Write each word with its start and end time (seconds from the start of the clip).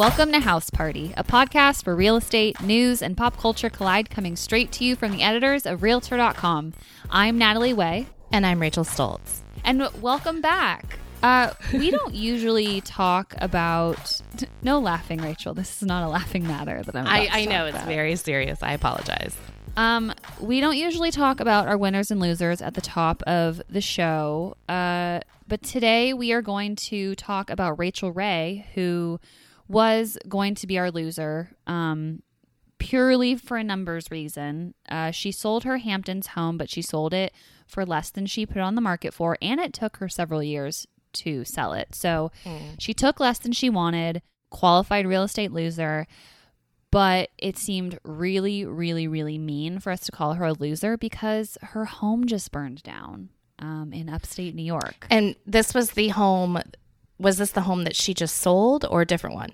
Welcome 0.00 0.32
to 0.32 0.40
House 0.40 0.70
Party, 0.70 1.12
a 1.18 1.22
podcast 1.22 1.84
where 1.84 1.94
real 1.94 2.16
estate, 2.16 2.62
news, 2.62 3.02
and 3.02 3.18
pop 3.18 3.36
culture 3.36 3.68
collide, 3.68 4.08
coming 4.08 4.34
straight 4.34 4.72
to 4.72 4.84
you 4.86 4.96
from 4.96 5.12
the 5.12 5.22
editors 5.22 5.66
of 5.66 5.82
Realtor.com. 5.82 6.72
I'm 7.10 7.36
Natalie 7.36 7.74
Way. 7.74 8.06
And 8.32 8.46
I'm 8.46 8.62
Rachel 8.62 8.82
Stults. 8.82 9.42
And 9.62 9.86
welcome 10.00 10.40
back. 10.40 10.98
Uh, 11.22 11.52
we 11.74 11.90
don't 11.90 12.14
usually 12.14 12.80
talk 12.80 13.34
about. 13.42 14.22
No 14.62 14.78
laughing, 14.78 15.20
Rachel. 15.20 15.52
This 15.52 15.82
is 15.82 15.86
not 15.86 16.02
a 16.02 16.08
laughing 16.08 16.48
matter 16.48 16.82
that 16.82 16.96
I'm. 16.96 17.06
I, 17.06 17.28
I 17.30 17.44
know 17.44 17.66
it's 17.66 17.76
about. 17.76 17.86
very 17.86 18.16
serious. 18.16 18.62
I 18.62 18.72
apologize. 18.72 19.36
Um, 19.76 20.14
we 20.40 20.62
don't 20.62 20.78
usually 20.78 21.10
talk 21.10 21.40
about 21.40 21.68
our 21.68 21.76
winners 21.76 22.10
and 22.10 22.20
losers 22.20 22.62
at 22.62 22.72
the 22.72 22.80
top 22.80 23.22
of 23.24 23.60
the 23.68 23.82
show. 23.82 24.56
Uh, 24.66 25.20
but 25.46 25.62
today 25.62 26.14
we 26.14 26.32
are 26.32 26.40
going 26.40 26.76
to 26.76 27.14
talk 27.16 27.50
about 27.50 27.78
Rachael 27.78 28.12
Ray, 28.12 28.66
who 28.74 29.20
was 29.70 30.18
going 30.28 30.56
to 30.56 30.66
be 30.66 30.78
our 30.78 30.90
loser. 30.90 31.52
Um, 31.66 32.22
purely 32.78 33.36
for 33.36 33.56
a 33.56 33.62
numbers 33.62 34.10
reason. 34.10 34.74
Uh, 34.88 35.12
she 35.12 35.30
sold 35.30 35.64
her 35.64 35.76
Hamptons 35.76 36.28
home, 36.28 36.56
but 36.56 36.68
she 36.68 36.82
sold 36.82 37.14
it 37.14 37.32
for 37.68 37.86
less 37.86 38.10
than 38.10 38.26
she 38.26 38.46
put 38.46 38.56
it 38.56 38.62
on 38.62 38.74
the 38.74 38.80
market 38.80 39.14
for, 39.14 39.36
and 39.40 39.60
it 39.60 39.72
took 39.72 39.98
her 39.98 40.08
several 40.08 40.42
years 40.42 40.88
to 41.12 41.44
sell 41.44 41.72
it. 41.72 41.94
So 41.94 42.32
mm. 42.44 42.74
she 42.78 42.94
took 42.94 43.20
less 43.20 43.38
than 43.38 43.52
she 43.52 43.70
wanted, 43.70 44.22
qualified 44.48 45.06
real 45.06 45.22
estate 45.22 45.52
loser, 45.52 46.06
but 46.90 47.28
it 47.38 47.56
seemed 47.56 47.98
really, 48.02 48.64
really, 48.64 49.06
really 49.06 49.38
mean 49.38 49.78
for 49.78 49.92
us 49.92 50.00
to 50.00 50.12
call 50.12 50.34
her 50.34 50.46
a 50.46 50.52
loser 50.52 50.96
because 50.96 51.56
her 51.62 51.84
home 51.84 52.26
just 52.26 52.50
burned 52.50 52.82
down 52.82 53.28
um, 53.60 53.92
in 53.92 54.08
upstate 54.08 54.54
New 54.54 54.64
York. 54.64 55.06
And 55.10 55.36
this 55.46 55.74
was 55.74 55.92
the 55.92 56.08
home, 56.08 56.60
was 57.20 57.36
this 57.36 57.52
the 57.52 57.62
home 57.62 57.84
that 57.84 57.94
she 57.94 58.14
just 58.14 58.36
sold 58.36 58.84
or 58.88 59.02
a 59.02 59.06
different 59.06 59.36
one? 59.36 59.50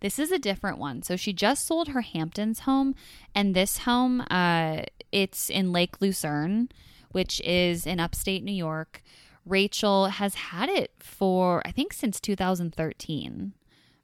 This 0.00 0.18
is 0.18 0.30
a 0.30 0.38
different 0.38 0.78
one. 0.78 1.02
So 1.02 1.16
she 1.16 1.32
just 1.32 1.66
sold 1.66 1.88
her 1.88 2.02
Hamptons 2.02 2.60
home, 2.60 2.94
and 3.34 3.54
this 3.54 3.78
home, 3.78 4.22
uh, 4.30 4.82
it's 5.10 5.50
in 5.50 5.72
Lake 5.72 6.00
Luzerne, 6.00 6.68
which 7.10 7.40
is 7.40 7.86
in 7.86 7.98
upstate 7.98 8.44
New 8.44 8.52
York. 8.52 9.02
Rachael 9.46 10.06
has 10.06 10.34
had 10.34 10.68
it 10.68 10.92
for 10.98 11.62
I 11.64 11.70
think 11.72 11.94
since 11.94 12.20
2013. 12.20 13.54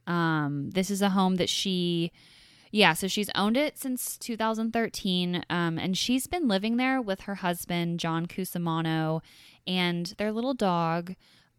Um, 0.06 0.70
this 0.70 0.90
is 0.90 1.00
a 1.02 1.10
home 1.10 1.36
that 1.36 1.48
she, 1.48 2.12
yeah, 2.70 2.94
so 2.94 3.06
she's 3.06 3.30
owned 3.34 3.56
it 3.56 3.78
since 3.78 4.18
2013, 4.18 5.44
um, 5.48 5.78
and 5.78 5.96
she's 5.96 6.26
been 6.26 6.48
living 6.48 6.76
there 6.76 7.00
with 7.00 7.22
her 7.22 7.36
husband 7.36 8.00
John 8.00 8.26
Cusimano 8.26 9.22
and 9.66 10.14
their 10.18 10.32
little 10.32 10.54
dog 10.54 11.14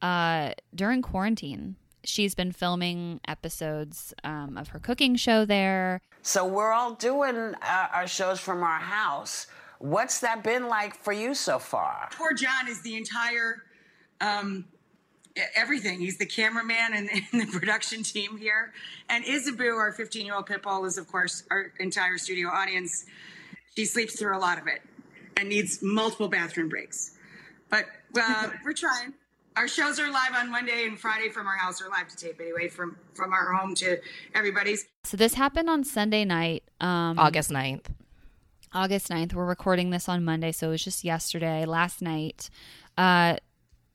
uh, 0.06 0.54
during 0.74 1.02
quarantine 1.02 1.76
she's 2.04 2.36
been 2.36 2.52
filming 2.52 3.20
episodes 3.28 4.14
um, 4.24 4.58
of 4.58 4.68
her 4.70 4.80
cooking 4.80 5.16
show 5.16 5.44
there. 5.44 6.00
So 6.22 6.46
we're 6.46 6.72
all 6.72 6.94
doing 6.94 7.36
uh, 7.36 7.88
our 7.92 8.08
shows 8.08 8.40
from 8.40 8.62
our 8.62 8.80
house. 8.80 9.48
What's 9.80 10.20
that 10.20 10.44
been 10.44 10.68
like 10.68 10.96
for 10.96 11.12
you 11.12 11.34
so 11.34 11.58
far? 11.58 12.10
Poor 12.12 12.34
John 12.34 12.68
is 12.68 12.84
the 12.84 12.96
entire 12.96 13.64
um, 14.22 14.66
everything. 15.56 16.00
He's 16.00 16.18
the 16.18 16.26
cameraman 16.26 16.94
and, 16.94 17.10
and, 17.32 17.42
the 17.42 17.48
production 17.48 18.04
team 18.04 18.38
here. 18.38 18.72
And 19.10 19.26
Isaboo, 19.26 19.76
our 19.76 19.92
15 19.92 20.26
year 20.26 20.36
old 20.36 20.46
pit 20.46 20.62
bull, 20.62 20.86
is 20.86 20.98
of 20.98 21.08
course 21.12 21.44
our 21.52 21.74
entire 21.80 22.18
studio 22.18 22.50
audience. 22.50 23.06
She 23.76 23.86
sleeps 23.86 24.18
through 24.18 24.38
a 24.38 24.40
lot 24.40 24.58
of 24.58 24.68
it 24.68 24.82
and 25.36 25.50
needs 25.50 25.82
multiple 25.82 26.30
bathroom 26.30 26.70
breaks. 26.70 27.18
But 27.70 27.86
uh, 28.16 28.52
we're 28.64 28.74
trying 28.74 29.14
our 29.56 29.68
shows 29.68 30.00
are 30.00 30.12
live 30.12 30.34
on 30.36 30.52
Monday 30.52 30.86
and 30.86 31.00
Friday 31.00 31.30
from 31.30 31.48
our 31.48 31.56
house, 31.56 31.82
or 31.82 31.90
live 31.90 32.08
to 32.10 32.16
tape 32.16 32.40
anyway, 32.42 32.68
from 32.68 32.98
from 33.14 33.32
our 33.34 33.54
home 33.54 33.76
to 33.76 34.00
everybody's. 34.34 34.86
So 35.04 35.18
this 35.18 35.34
happened 35.34 35.70
on 35.70 35.84
Sunday 35.84 36.26
night, 36.26 36.64
um, 36.82 37.18
August 37.18 37.52
9th. 37.52 37.86
August 38.74 39.10
9th. 39.10 39.34
We're 39.34 39.46
recording 39.46 39.90
this 39.90 40.10
on 40.10 40.26
Monday, 40.26 40.52
so 40.52 40.68
it 40.68 40.72
was 40.72 40.84
just 40.84 41.04
yesterday, 41.04 41.66
last 41.66 42.02
night. 42.02 42.50
Uh, 42.98 43.38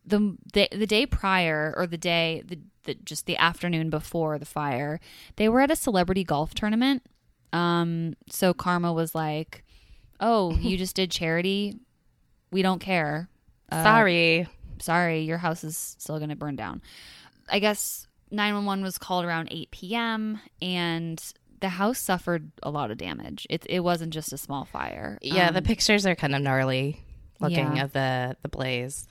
the, 0.07 0.37
the 0.55 0.69
the 0.73 0.87
day 0.87 1.05
prior, 1.07 1.75
or 1.77 1.87
the 1.87 1.99
day, 1.99 2.43
the, 2.47 2.59
the 2.85 2.95
just 2.95 3.27
the 3.27 3.37
afternoon 3.37 3.91
before 3.91 4.39
the 4.39 4.47
fire, 4.47 4.99
they 5.37 5.49
were 5.49 5.61
at 5.61 5.71
a 5.71 5.77
celebrity 5.77 6.25
golf 6.25 6.55
tournament. 6.55 7.03
Um, 7.53 8.15
so 8.31 8.55
Karma 8.55 8.93
was 8.93 9.15
like, 9.15 9.63
"Oh, 10.21 10.53
you 10.57 10.77
just 10.79 10.97
did 10.97 11.11
charity. 11.11 11.77
We 12.51 12.63
don't 12.63 12.81
care. 12.81 13.29
Uh, 13.71 13.83
Sorry." 13.83 14.49
Sorry, 14.83 15.21
your 15.23 15.39
house 15.39 15.65
is 15.65 15.97
still 15.99 16.19
going 16.19 16.31
to 16.31 16.37
burn 16.37 16.57
down. 16.57 16.83
I 17.49 17.59
guess 17.59 18.07
911 18.31 18.85
was 18.85 18.99
called 18.99 19.25
around 19.25 19.49
8 19.51 19.71
p.m. 19.71 20.41
and 20.63 21.23
the 21.61 21.69
house 21.69 21.99
suffered 21.99 22.51
a 22.63 22.71
lot 22.71 22.91
of 22.91 22.99
damage. 22.99 23.47
It, 23.51 23.67
it 23.69 23.81
wasn't 23.81 24.13
just 24.13 24.33
a 24.33 24.39
small 24.39 24.65
fire. 24.65 25.19
Yeah, 25.23 25.49
um, 25.49 25.55
the 25.55 25.63
pictures 25.63 26.07
are 26.07 26.15
kind 26.15 26.35
of 26.35 26.43
gnarly 26.43 27.01
looking 27.41 27.77
yeah. 27.77 27.85
of 27.85 27.93
the, 27.93 28.37
the 28.43 28.49
blaze. 28.49 29.07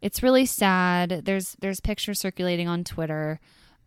It's 0.00 0.22
really 0.22 0.46
sad. 0.46 1.22
There's 1.24 1.56
there's 1.60 1.80
pictures 1.80 2.20
circulating 2.20 2.68
on 2.68 2.84
Twitter. 2.84 3.40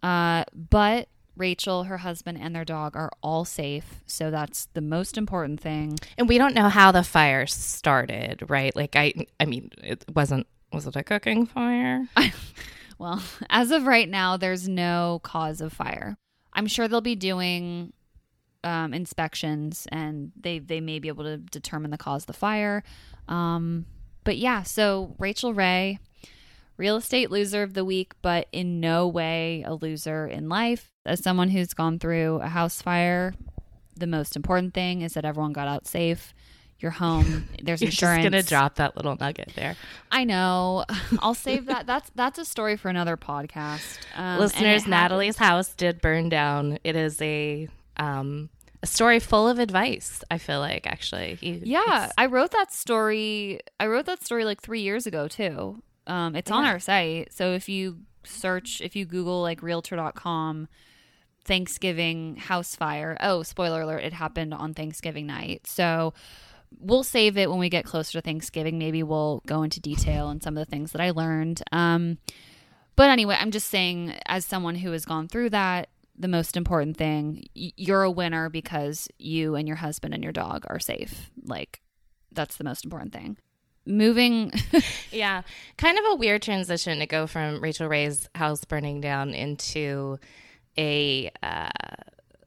Uh, 0.04 0.44
but 0.54 1.08
Rachael, 1.38 1.86
her 1.86 1.98
husband, 1.98 2.38
and 2.42 2.54
their 2.54 2.66
dog 2.66 2.98
are 2.98 3.12
all 3.24 3.46
safe. 3.46 4.02
So 4.08 4.30
that's 4.30 4.68
the 4.74 4.82
most 4.82 5.18
important 5.18 5.62
thing. 5.62 5.98
And 6.18 6.28
we 6.28 6.38
don't 6.38 6.54
know 6.54 6.68
how 6.68 6.92
the 6.92 7.04
fire 7.04 7.48
started, 7.48 8.44
right? 8.50 8.76
Like 8.76 8.96
I 8.96 9.14
I 9.40 9.46
mean, 9.46 9.72
it 9.82 10.04
wasn't 10.14 10.48
was 10.72 10.88
it 10.88 10.96
a 10.96 11.04
cooking 11.04 11.46
fire? 11.46 12.08
well, 12.98 13.22
as 13.50 13.72
of 13.72 13.86
right 13.86 14.10
now, 14.10 14.38
there's 14.38 14.68
no 14.68 15.20
cause 15.24 15.62
of 15.62 15.74
fire. 15.74 16.18
I'm 16.54 16.68
sure 16.68 16.88
they'll 16.88 17.02
be 17.02 17.16
doing 17.16 17.94
um, 18.64 18.94
inspections 18.94 19.88
and 19.92 20.32
they, 20.40 20.60
they 20.60 20.82
may 20.82 21.00
be 21.00 21.08
able 21.08 21.24
to 21.24 21.38
determine 21.38 21.92
the 21.92 21.98
cause 21.98 22.24
of 22.24 22.28
the 22.28 22.34
fire. 22.34 22.84
Um, 23.28 23.86
but 24.24 24.38
yeah, 24.38 24.64
so 24.64 25.16
Rachael 25.18 25.54
Ray, 25.54 26.00
real 26.78 26.98
estate 26.98 27.32
loser 27.32 27.64
of 27.64 27.74
the 27.74 27.86
week, 27.86 28.14
but 28.22 28.48
in 28.52 28.80
no 28.80 29.08
way 29.08 29.64
a 29.66 29.74
loser 29.74 30.28
in 30.28 30.50
life. 30.50 30.92
As 31.06 31.24
someone 31.24 31.50
who's 31.50 31.74
gone 31.74 32.00
through 32.00 32.36
a 32.42 32.48
house 32.48 32.82
fire, 32.82 33.34
the 33.96 34.08
most 34.08 34.36
important 34.36 34.74
thing 34.74 35.02
is 35.02 35.14
that 35.14 35.26
everyone 35.26 35.54
got 35.54 35.68
out 35.68 35.88
safe 35.88 36.34
your 36.82 36.92
home. 36.92 37.48
There's 37.62 37.82
You're 37.82 37.90
insurance. 37.90 38.24
Just 38.24 38.32
gonna 38.32 38.44
drop 38.44 38.76
that 38.76 38.96
little 38.96 39.18
nugget 39.20 39.52
there. 39.56 39.76
I 40.12 40.24
know. 40.24 40.86
I'll 41.20 41.34
save 41.34 41.66
that. 41.66 41.88
That's 41.88 42.10
that's 42.16 42.40
a 42.40 42.46
story 42.46 42.78
for 42.78 42.90
another 42.90 43.18
podcast. 43.18 43.98
Um, 44.16 44.40
Listeners, 44.40 44.88
Natalie's 44.88 45.38
house 45.38 45.74
did 45.74 46.02
burn 46.02 46.30
down. 46.30 46.80
It 46.84 46.96
is 46.96 47.22
a 47.22 47.68
um, 47.98 48.50
a 48.84 48.88
story 48.88 49.20
full 49.20 49.48
of 49.48 49.60
advice. 49.60 50.24
I 50.30 50.38
feel 50.38 50.60
like 50.60 50.88
actually. 50.88 51.38
You, 51.42 51.62
yeah, 51.64 52.12
I 52.18 52.26
wrote 52.28 52.52
that 52.52 52.72
story. 52.72 53.60
I 53.80 53.88
wrote 53.88 54.06
that 54.06 54.24
story 54.24 54.46
like 54.46 54.62
three 54.62 54.82
years 54.82 55.08
ago 55.08 55.28
too. 55.28 55.82
Um, 56.08 56.36
it's 56.36 56.50
yeah. 56.50 56.58
on 56.58 56.66
our 56.66 56.80
site. 56.80 57.34
So 57.34 57.54
if 57.54 57.70
you 57.70 58.00
search, 58.24 58.82
if 58.82 58.96
you 58.96 59.06
Google 59.06 59.42
like 59.42 59.62
Realtor.com. 59.62 60.68
Thanksgiving 61.44 62.36
house 62.36 62.76
fire. 62.76 63.18
Oh, 63.20 63.44
spoiler 63.44 63.82
alert, 63.82 64.04
it 64.04 64.14
happened 64.14 64.54
on 64.54 64.74
Thanksgiving 64.74 65.26
night. 65.26 65.66
So 65.66 66.14
we'll 66.80 67.04
save 67.04 67.38
it 67.38 67.50
when 67.50 67.60
we 67.60 67.70
get 67.70 67.86
closer 67.86 68.14
to 68.14 68.22
Thanksgiving. 68.22 68.78
Maybe 68.78 69.04
we'll 69.04 69.42
go 69.46 69.64
into 69.64 69.80
detail 69.80 70.28
on 70.28 70.42
some 70.42 70.58
of 70.58 70.66
the 70.66 70.70
things 70.70 70.92
that 70.92 71.02
I 71.02 71.12
learned. 71.12 71.62
Um, 71.72 72.18
but 72.96 73.10
anyway, 73.10 73.38
I'm 73.40 73.52
just 73.52 73.70
saying, 73.70 74.14
as 74.26 74.46
someone 74.46 74.76
who 74.76 74.92
has 74.92 75.06
gone 75.06 75.28
through 75.28 75.52
that, 75.52 75.90
the 76.18 76.28
most 76.28 76.56
important 76.56 76.98
thing, 76.98 77.46
you're 77.54 78.04
a 78.04 78.12
winner 78.12 78.50
because 78.50 79.08
you 79.18 79.56
and 79.56 79.68
your 79.68 79.78
husband 79.78 80.14
and 80.14 80.24
your 80.24 80.34
dog 80.34 80.66
are 80.68 80.80
safe. 80.80 81.32
Like, 81.44 81.82
that's 82.32 82.58
the 82.58 82.64
most 82.64 82.86
important 82.86 83.14
thing. 83.14 83.38
Moving. 83.86 84.52
yeah. 85.12 85.42
Kind 85.78 85.98
of 85.98 86.06
a 86.12 86.16
weird 86.16 86.42
transition 86.42 87.00
to 87.00 87.08
go 87.08 87.26
from 87.28 87.62
Rachael 87.62 87.88
Ray's 87.88 88.30
house 88.36 88.64
burning 88.66 89.02
down 89.02 89.34
into 89.34 90.20
a 90.78 91.32
uh, 91.42 91.70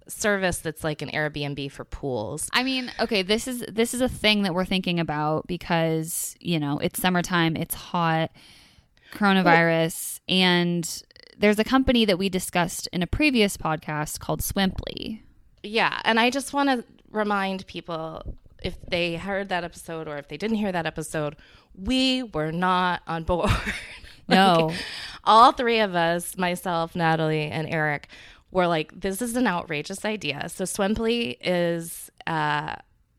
service 0.08 0.58
that's 0.58 0.84
like 0.84 1.02
an 1.02 1.10
Airbnb 1.10 1.70
for 1.72 1.84
pools. 1.84 2.48
I 2.52 2.62
mean, 2.62 2.90
okay, 3.00 3.22
this 3.22 3.46
is 3.48 3.64
this 3.68 3.94
is 3.94 4.00
a 4.00 4.08
thing 4.08 4.42
that 4.42 4.54
we're 4.54 4.64
thinking 4.64 5.00
about 5.00 5.46
because, 5.46 6.36
you 6.40 6.58
know, 6.60 6.78
it's 6.78 7.00
summertime, 7.00 7.56
it's 7.56 7.74
hot, 7.74 8.30
coronavirus, 9.12 10.20
well, 10.28 10.36
and 10.36 11.02
there's 11.38 11.58
a 11.58 11.64
company 11.64 12.04
that 12.04 12.18
we 12.18 12.28
discussed 12.28 12.88
in 12.92 13.02
a 13.02 13.06
previous 13.06 13.56
podcast 13.56 14.20
called 14.20 14.40
Swimply. 14.40 15.20
Yeah, 15.62 15.98
and 16.04 16.20
I 16.20 16.30
just 16.30 16.52
want 16.52 16.68
to 16.68 16.84
remind 17.10 17.66
people 17.66 18.36
if 18.62 18.76
they 18.88 19.16
heard 19.16 19.48
that 19.50 19.64
episode 19.64 20.08
or 20.08 20.16
if 20.16 20.28
they 20.28 20.36
didn't 20.36 20.56
hear 20.56 20.72
that 20.72 20.86
episode, 20.86 21.36
we 21.74 22.22
were 22.22 22.52
not 22.52 23.02
on 23.06 23.24
board. 23.24 23.50
No. 24.26 24.72
all 25.24 25.52
three 25.52 25.80
of 25.80 25.94
us, 25.94 26.38
myself, 26.38 26.96
Natalie, 26.96 27.50
and 27.50 27.68
Eric, 27.68 28.08
were 28.54 28.66
like, 28.68 28.98
this 28.98 29.20
is 29.20 29.36
an 29.36 29.46
outrageous 29.46 30.04
idea. 30.04 30.48
So 30.48 30.64
Swimply 30.64 31.36
is 31.40 32.10
uh, 32.26 32.76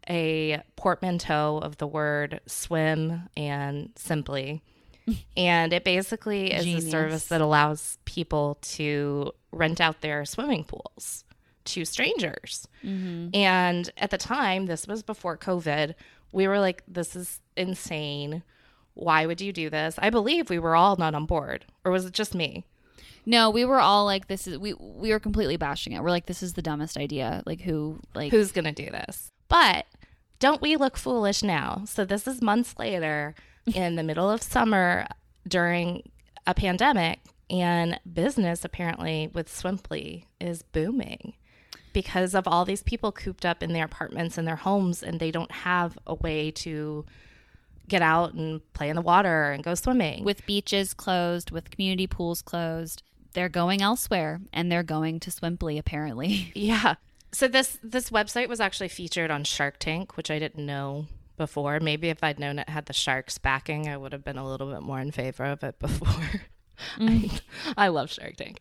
a 0.10 0.64
portmanteau 0.78 1.60
of 1.62 1.78
the 1.78 1.86
word 1.86 2.40
swim 2.48 3.30
and 3.38 3.92
simply. 3.96 4.64
and 5.38 5.74
it 5.74 5.84
basically 5.84 6.52
is 6.52 6.64
Genius. 6.64 6.86
a 6.86 6.90
service 6.90 7.28
that 7.28 7.42
allows 7.42 8.00
people 8.06 8.58
to 8.62 9.32
rent 9.52 9.80
out 9.80 10.02
their 10.02 10.26
swimming 10.26 10.64
pools 10.64 11.26
to 11.66 11.84
strangers. 11.86 12.68
And 13.34 13.90
at 13.98 14.12
the 14.12 14.18
time, 14.18 14.68
this 14.68 14.88
was 14.88 15.04
before 15.04 15.38
COVID, 15.38 15.96
we 16.32 16.48
were 16.48 16.60
like, 16.60 16.82
this 16.88 17.16
is 17.16 17.42
insane. 17.58 18.44
Why 18.94 19.26
would 19.26 19.42
you 19.42 19.52
do 19.52 19.70
this? 19.70 19.96
I 19.98 20.10
believe 20.10 20.50
we 20.50 20.60
were 20.60 20.76
all 20.76 20.96
not 20.96 21.14
on 21.14 21.26
board. 21.26 21.66
Or 21.84 21.92
was 21.92 22.06
it 22.06 22.14
just 22.14 22.34
me? 22.34 22.66
No, 23.26 23.50
we 23.50 23.66
were 23.66 23.80
all 23.80 24.06
like, 24.06 24.28
"This 24.28 24.48
is." 24.48 24.58
We 24.58 24.74
we 24.74 25.12
were 25.12 25.20
completely 25.20 25.58
bashing 25.58 25.94
it. 25.94 26.02
We're 26.02 26.12
like, 26.12 26.28
"This 26.28 26.44
is 26.44 26.54
the 26.54 26.62
dumbest 26.62 26.98
idea." 26.98 27.44
Like, 27.46 27.62
who? 27.62 28.00
Like, 28.14 28.32
Who's 28.32 28.52
going 28.52 28.66
to 28.66 28.72
do 28.72 28.90
this? 28.90 29.32
But 29.48 29.86
don't 30.40 30.62
we 30.62 30.76
look 30.76 30.98
foolish 30.98 31.44
now? 31.44 31.84
So 31.86 32.06
this 32.06 32.28
is 32.28 32.42
months 32.42 32.76
later 32.78 33.36
in 33.74 33.96
the 33.96 34.04
middle 34.04 34.30
of 34.30 34.42
summer 34.42 35.08
during 35.48 36.10
a 36.46 36.54
pandemic 36.54 37.20
and 37.50 38.00
business 38.12 38.66
apparently 38.66 39.30
with 39.34 39.48
Swimply 39.50 40.26
is 40.40 40.62
booming 40.62 41.34
because 41.94 42.36
of 42.36 42.48
all 42.48 42.66
these 42.66 42.84
people 42.84 43.12
cooped 43.12 43.46
up 43.46 43.64
in 43.64 43.74
their 43.74 43.86
apartments 43.86 44.38
and 44.38 44.48
their 44.48 44.56
homes 44.56 45.02
and 45.02 45.20
they 45.20 45.32
don't 45.32 45.52
have 45.52 45.98
a 46.06 46.16
way 46.16 46.52
to 46.52 47.06
get 47.88 48.02
out 48.02 48.34
and 48.34 48.62
play 48.74 48.90
in 48.90 48.96
the 48.96 49.02
water 49.02 49.52
and 49.52 49.64
go 49.64 49.76
swimming. 49.76 50.24
with 50.24 50.46
beaches 50.46 50.94
closed, 50.94 51.52
with 51.52 51.70
community 51.70 52.08
pools 52.08 52.42
closed, 52.42 53.04
they're 53.36 53.50
going 53.50 53.82
elsewhere, 53.84 54.42
and 54.52 54.72
they're 54.72 54.82
going 54.82 55.20
to 55.20 55.30
Swimply 55.30 55.78
apparently. 55.78 56.52
Yeah. 56.56 56.96
So 57.32 57.50
this 57.50 57.78
this 57.84 58.10
website 58.10 58.48
was 58.48 58.62
actually 58.62 58.88
featured 58.88 59.30
on 59.30 59.44
Shark 59.44 59.78
Tank, 59.78 60.16
which 60.16 60.32
I 60.32 60.40
didn't 60.40 60.66
know 60.66 61.08
before. 61.36 61.82
Maybe 61.82 62.08
if 62.08 62.24
I'd 62.24 62.40
known 62.40 62.60
it 62.60 62.70
had 62.70 62.86
the 62.86 62.94
sharks 62.94 63.38
backing, 63.38 63.90
I 63.90 63.98
would 63.98 64.14
have 64.14 64.24
been 64.24 64.38
a 64.38 64.48
little 64.48 64.72
bit 64.72 64.82
more 64.82 65.02
in 65.02 65.12
favor 65.12 65.44
of 65.44 65.62
it 65.62 65.78
before. 65.80 66.42
I, 67.00 67.30
I 67.78 67.88
love 67.90 68.12
Shark 68.12 68.36
Tank. 68.36 68.60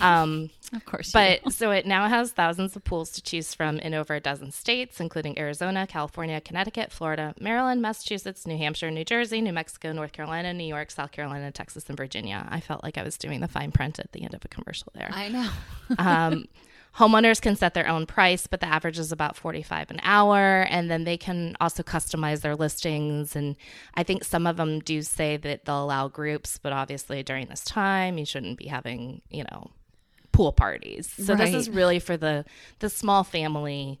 Um, 0.00 0.50
of 0.72 0.84
course, 0.84 1.12
but 1.12 1.52
so 1.52 1.70
it 1.70 1.86
now 1.86 2.08
has 2.08 2.32
thousands 2.32 2.76
of 2.76 2.84
pools 2.84 3.10
to 3.12 3.22
choose 3.22 3.54
from 3.54 3.78
in 3.78 3.94
over 3.94 4.14
a 4.14 4.20
dozen 4.20 4.52
states, 4.52 5.00
including 5.00 5.38
Arizona, 5.38 5.86
California, 5.86 6.40
Connecticut, 6.40 6.92
Florida, 6.92 7.34
Maryland, 7.40 7.82
Massachusetts, 7.82 8.46
New 8.46 8.58
Hampshire, 8.58 8.90
New 8.90 9.04
Jersey, 9.04 9.40
New 9.40 9.52
Mexico, 9.52 9.92
North 9.92 10.12
Carolina, 10.12 10.52
New 10.52 10.64
York, 10.64 10.90
South 10.90 11.12
Carolina, 11.12 11.50
Texas, 11.50 11.88
and 11.88 11.96
Virginia. 11.96 12.46
I 12.50 12.60
felt 12.60 12.82
like 12.82 12.98
I 12.98 13.02
was 13.02 13.16
doing 13.18 13.40
the 13.40 13.48
fine 13.48 13.72
print 13.72 13.98
at 13.98 14.12
the 14.12 14.22
end 14.22 14.34
of 14.34 14.44
a 14.44 14.48
commercial 14.48 14.88
there. 14.94 15.10
I 15.12 15.28
know. 15.28 15.50
Um, 15.98 16.44
homeowners 16.96 17.40
can 17.40 17.56
set 17.56 17.74
their 17.74 17.88
own 17.88 18.06
price, 18.06 18.46
but 18.46 18.60
the 18.60 18.66
average 18.66 18.98
is 18.98 19.12
about 19.12 19.36
45 19.36 19.90
an 19.90 20.00
hour. 20.02 20.66
And 20.68 20.90
then 20.90 21.04
they 21.04 21.16
can 21.16 21.56
also 21.60 21.82
customize 21.82 22.40
their 22.40 22.56
listings. 22.56 23.36
And 23.36 23.56
I 23.94 24.02
think 24.02 24.24
some 24.24 24.46
of 24.46 24.56
them 24.56 24.80
do 24.80 25.02
say 25.02 25.36
that 25.38 25.64
they'll 25.64 25.84
allow 25.84 26.08
groups, 26.08 26.58
but 26.58 26.72
obviously 26.72 27.22
during 27.22 27.46
this 27.46 27.64
time, 27.64 28.18
you 28.18 28.24
shouldn't 28.24 28.58
be 28.58 28.66
having, 28.66 29.22
you 29.30 29.44
know, 29.50 29.70
pool 30.32 30.52
parties. 30.52 31.06
So 31.08 31.34
this 31.34 31.54
is 31.54 31.68
really 31.68 31.98
for 31.98 32.16
the 32.16 32.44
the 32.78 32.88
small 32.88 33.24
family 33.24 34.00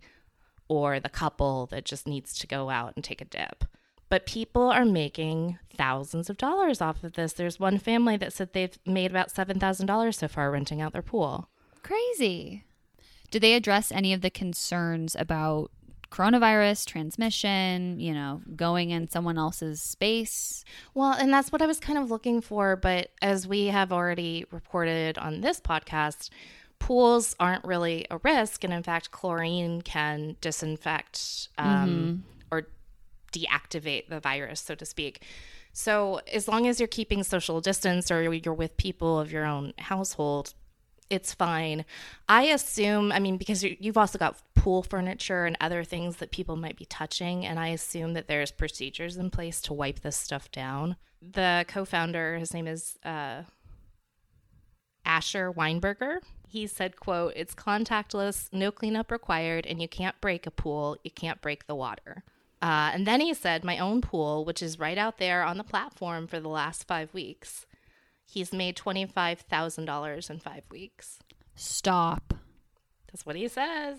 or 0.68 1.00
the 1.00 1.08
couple 1.08 1.66
that 1.66 1.84
just 1.84 2.06
needs 2.06 2.38
to 2.38 2.46
go 2.46 2.70
out 2.70 2.92
and 2.94 3.04
take 3.04 3.20
a 3.20 3.24
dip. 3.24 3.64
But 4.08 4.26
people 4.26 4.62
are 4.70 4.84
making 4.84 5.58
thousands 5.76 6.30
of 6.30 6.36
dollars 6.36 6.80
off 6.80 7.04
of 7.04 7.12
this. 7.12 7.32
There's 7.32 7.60
one 7.60 7.78
family 7.78 8.16
that 8.16 8.32
said 8.32 8.52
they've 8.52 8.76
made 8.84 9.10
about 9.10 9.32
$7,000 9.32 10.14
so 10.14 10.28
far 10.28 10.50
renting 10.50 10.80
out 10.80 10.92
their 10.92 11.02
pool. 11.02 11.48
Crazy. 11.82 12.64
Did 13.30 13.42
they 13.42 13.54
address 13.54 13.92
any 13.92 14.12
of 14.12 14.20
the 14.20 14.30
concerns 14.30 15.14
about 15.18 15.70
coronavirus 16.10 16.86
transmission, 16.86 18.00
you 18.00 18.12
know, 18.12 18.42
going 18.56 18.90
in 18.90 19.08
someone 19.08 19.38
else's 19.38 19.80
space? 19.80 20.64
Well, 20.94 21.12
and 21.12 21.32
that's 21.32 21.52
what 21.52 21.62
I 21.62 21.66
was 21.66 21.78
kind 21.78 21.98
of 21.98 22.10
looking 22.10 22.40
for. 22.40 22.76
But 22.76 23.10
as 23.22 23.46
we 23.46 23.66
have 23.66 23.92
already 23.92 24.44
reported 24.50 25.18
on 25.18 25.40
this 25.40 25.60
podcast, 25.60 26.30
pools 26.80 27.36
aren't 27.38 27.64
really 27.64 28.06
a 28.10 28.18
risk. 28.18 28.64
And 28.64 28.72
in 28.72 28.82
fact, 28.82 29.12
chlorine 29.12 29.82
can 29.82 30.36
disinfect 30.40 31.48
um, 31.58 32.24
or 32.50 32.66
deactivate 33.32 34.08
the 34.08 34.18
virus, 34.18 34.60
so 34.60 34.74
to 34.74 34.84
speak. 34.84 35.22
So 35.72 36.20
as 36.32 36.48
long 36.48 36.66
as 36.66 36.80
you're 36.80 36.88
keeping 36.88 37.22
social 37.22 37.60
distance 37.60 38.10
or 38.10 38.32
you're 38.32 38.54
with 38.54 38.76
people 38.76 39.20
of 39.20 39.30
your 39.30 39.44
own 39.44 39.72
household, 39.78 40.54
it's 41.10 41.34
fine. 41.34 41.84
I 42.28 42.44
assume, 42.44 43.12
I 43.12 43.18
mean, 43.18 43.36
because 43.36 43.62
you- 43.64 43.76
you've 43.80 43.98
also 43.98 44.18
got 44.18 44.40
pool 44.54 44.82
furniture 44.82 45.44
and 45.44 45.56
other 45.60 45.84
things 45.84 46.16
that 46.16 46.30
people 46.30 46.56
might 46.56 46.76
be 46.76 46.84
touching, 46.84 47.44
and 47.44 47.58
I 47.58 47.68
assume 47.68 48.14
that 48.14 48.28
there's 48.28 48.52
procedures 48.52 49.16
in 49.16 49.30
place 49.30 49.60
to 49.62 49.74
wipe 49.74 50.00
this 50.00 50.16
stuff 50.16 50.50
down. 50.50 50.96
The 51.20 51.64
co-founder, 51.68 52.38
his 52.38 52.54
name 52.54 52.66
is 52.66 52.96
uh, 53.04 53.42
Asher 55.04 55.52
Weinberger. 55.52 56.20
He 56.48 56.66
said, 56.66 56.98
"quote 56.98 57.32
It's 57.36 57.54
contactless, 57.54 58.48
no 58.52 58.70
cleanup 58.70 59.10
required, 59.10 59.66
and 59.66 59.82
you 59.82 59.88
can't 59.88 60.20
break 60.20 60.46
a 60.46 60.50
pool. 60.50 60.96
You 61.04 61.10
can't 61.10 61.40
break 61.40 61.66
the 61.66 61.74
water." 61.74 62.22
Uh, 62.62 62.90
and 62.92 63.06
then 63.06 63.20
he 63.20 63.32
said, 63.34 63.64
"My 63.64 63.78
own 63.78 64.00
pool, 64.00 64.44
which 64.44 64.62
is 64.62 64.78
right 64.78 64.98
out 64.98 65.18
there 65.18 65.42
on 65.42 65.58
the 65.58 65.64
platform 65.64 66.26
for 66.26 66.38
the 66.38 66.48
last 66.48 66.86
five 66.86 67.12
weeks." 67.14 67.66
He's 68.30 68.52
made 68.52 68.76
$25,000 68.76 70.30
in 70.30 70.38
five 70.38 70.62
weeks. 70.70 71.18
Stop. 71.56 72.34
That's 73.10 73.26
what 73.26 73.34
he 73.36 73.48
says. 73.48 73.98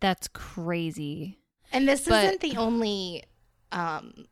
That's 0.00 0.26
crazy. 0.28 1.38
And 1.72 1.88
this 1.88 2.06
But- 2.08 2.24
isn't 2.24 2.40
the 2.40 2.56
only, 2.56 3.24
um, 3.70 4.26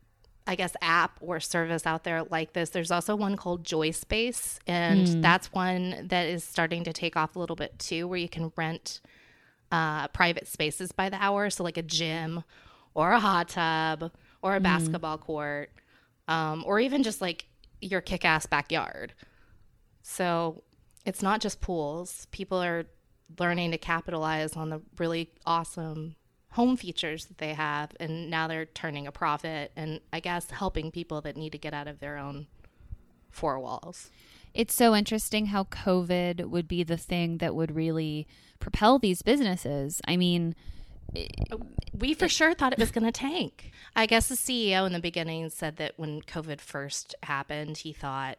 I 0.47 0.57
guess, 0.57 0.75
app 0.83 1.19
or 1.21 1.39
service 1.39 1.87
out 1.87 2.03
there 2.03 2.25
like 2.25 2.53
this. 2.53 2.71
There's 2.71 2.91
also 2.91 3.15
one 3.15 3.37
called 3.37 3.65
Joy 3.65 3.93
Space, 3.93 4.59
and 4.67 5.23
that's 5.23 5.53
one 5.53 6.09
that 6.09 6.27
is 6.27 6.43
starting 6.43 6.83
to 6.85 6.93
take 6.93 7.17
off 7.17 7.37
a 7.37 7.39
little 7.39 7.55
bit 7.57 7.79
too, 7.79 8.09
where 8.09 8.19
you 8.19 8.29
can 8.29 8.53
rent 8.57 9.01
uh, 9.71 10.09
private 10.09 10.49
spaces 10.49 10.91
by 10.93 11.09
the 11.09 11.23
hour. 11.23 11.49
So, 11.49 11.63
like 11.63 11.77
a 11.77 11.83
gym 11.83 12.43
or 12.93 13.13
a 13.13 13.21
hot 13.21 13.51
tub 13.51 14.11
or 14.43 14.57
a 14.57 14.61
basketball 14.61 15.17
court, 15.17 15.71
um, 16.27 16.65
or 16.67 16.81
even 16.81 17.05
just 17.05 17.21
like 17.21 17.47
your 17.83 18.01
kick 18.01 18.25
ass 18.25 18.47
backyard. 18.47 19.15
So, 20.03 20.63
it's 21.05 21.23
not 21.23 21.41
just 21.41 21.61
pools. 21.61 22.27
People 22.31 22.63
are 22.63 22.87
learning 23.39 23.71
to 23.73 23.79
capitalize 23.79 24.57
on 24.57 24.71
the 24.71 24.81
really 24.99 25.31
awesome 25.47 26.17
home 26.53 26.77
features 26.77 27.27
that 27.27 27.39
they 27.39 27.55
have 27.55 27.93
and 27.99 28.31
now 28.31 28.47
they're 28.47 28.67
turning 28.67 29.07
a 29.07 29.13
profit 29.13 29.73
and 29.75 30.01
I 30.13 30.21
guess 30.21 30.51
helping 30.51 30.91
people 30.91 31.23
that 31.23 31.37
need 31.37 31.53
to 31.53 31.59
get 31.59 31.73
out 31.73 31.89
of 31.89 31.99
their 31.99 32.19
own 32.19 32.47
four 33.31 33.59
walls. 33.59 34.11
It's 34.53 34.75
so 34.75 34.95
interesting 34.95 35.47
how 35.47 35.65
COVID 35.65 36.45
would 36.51 36.69
be 36.69 36.83
the 36.83 36.99
thing 36.99 37.39
that 37.39 37.55
would 37.55 37.75
really 37.75 38.27
propel 38.59 38.99
these 38.99 39.23
businesses. 39.23 40.03
I 40.07 40.19
mean, 40.19 40.55
Oh. 41.51 41.61
We 41.93 42.15
for 42.15 42.29
sure 42.29 42.55
thought 42.55 42.73
it 42.73 42.79
was 42.79 42.91
going 42.91 43.05
to 43.05 43.13
tank. 43.13 43.71
I 43.95 44.07
guess 44.07 44.29
the 44.29 44.35
CEO 44.35 44.87
in 44.87 44.93
the 44.93 44.99
beginning 45.01 45.49
said 45.51 45.77
that 45.77 45.93
when 45.97 46.23
COVID 46.23 46.61
first 46.61 47.15
happened, 47.23 47.79
he 47.79 47.93
thought 47.93 48.39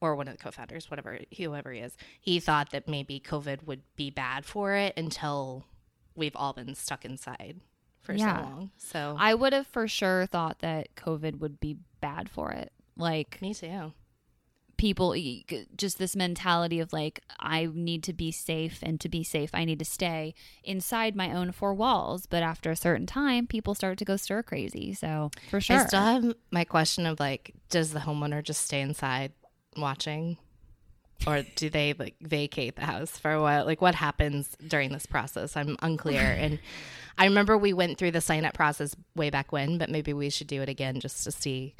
or 0.00 0.14
one 0.14 0.28
of 0.28 0.36
the 0.36 0.42
co-founders, 0.42 0.90
whatever 0.90 1.18
whoever 1.38 1.72
he 1.72 1.80
is, 1.80 1.96
he 2.20 2.38
thought 2.38 2.70
that 2.70 2.86
maybe 2.86 3.18
COVID 3.18 3.64
would 3.66 3.80
be 3.96 4.10
bad 4.10 4.44
for 4.44 4.74
it 4.74 4.92
until 4.96 5.64
we've 6.14 6.36
all 6.36 6.52
been 6.52 6.74
stuck 6.74 7.04
inside 7.04 7.60
for 8.02 8.12
Yeah. 8.14 8.36
so 8.36 8.42
long. 8.42 8.70
So 8.76 9.16
I 9.18 9.34
would 9.34 9.54
have 9.54 9.66
for 9.66 9.88
sure 9.88 10.26
thought 10.26 10.58
that 10.60 10.94
COVID 10.96 11.38
would 11.40 11.58
be 11.60 11.78
bad 12.00 12.28
for 12.28 12.52
it. 12.52 12.72
Like, 12.96 13.40
me 13.40 13.54
too. 13.54 13.92
People 14.76 15.14
just 15.76 15.98
this 15.98 16.14
mentality 16.14 16.80
of 16.80 16.92
like 16.92 17.20
I 17.40 17.68
need 17.72 18.02
to 18.04 18.12
be 18.12 18.30
safe 18.30 18.80
and 18.82 19.00
to 19.00 19.08
be 19.08 19.24
safe 19.24 19.50
I 19.54 19.64
need 19.64 19.78
to 19.78 19.84
stay 19.84 20.34
inside 20.64 21.16
my 21.16 21.32
own 21.32 21.52
four 21.52 21.72
walls 21.74 22.26
but 22.26 22.42
after 22.42 22.70
a 22.70 22.76
certain 22.76 23.06
time 23.06 23.46
people 23.46 23.74
start 23.74 23.98
to 23.98 24.04
go 24.04 24.16
stir 24.16 24.42
crazy 24.42 24.92
so 24.92 25.30
for 25.50 25.60
sure 25.60 25.76
I 25.78 25.86
still 25.86 26.00
have 26.00 26.34
my 26.50 26.64
question 26.64 27.06
of 27.06 27.20
like, 27.20 27.54
does 27.70 27.92
the 27.92 28.00
homeowner 28.00 28.42
just 28.42 28.62
stay 28.62 28.80
inside 28.80 29.32
watching? 29.76 30.38
Or 31.26 31.42
do 31.54 31.70
they 31.70 31.94
like 31.94 32.16
vacate 32.20 32.76
the 32.76 32.84
house 32.84 33.16
for 33.16 33.32
a 33.32 33.40
while? 33.40 33.64
Like 33.64 33.80
what 33.80 33.94
happens 33.94 34.56
during 34.66 34.92
this 34.92 35.06
process? 35.06 35.56
I'm 35.56 35.76
unclear. 35.82 36.20
and 36.38 36.58
I 37.18 37.24
remember 37.24 37.56
we 37.56 37.72
went 37.72 37.98
through 37.98 38.10
the 38.10 38.20
sign 38.20 38.44
up 38.44 38.54
process 38.54 38.94
way 39.14 39.30
back 39.30 39.52
when, 39.52 39.78
but 39.78 39.90
maybe 39.90 40.12
we 40.12 40.30
should 40.30 40.46
do 40.46 40.62
it 40.62 40.68
again 40.68 41.00
just 41.00 41.24
to 41.24 41.32
see 41.32 41.74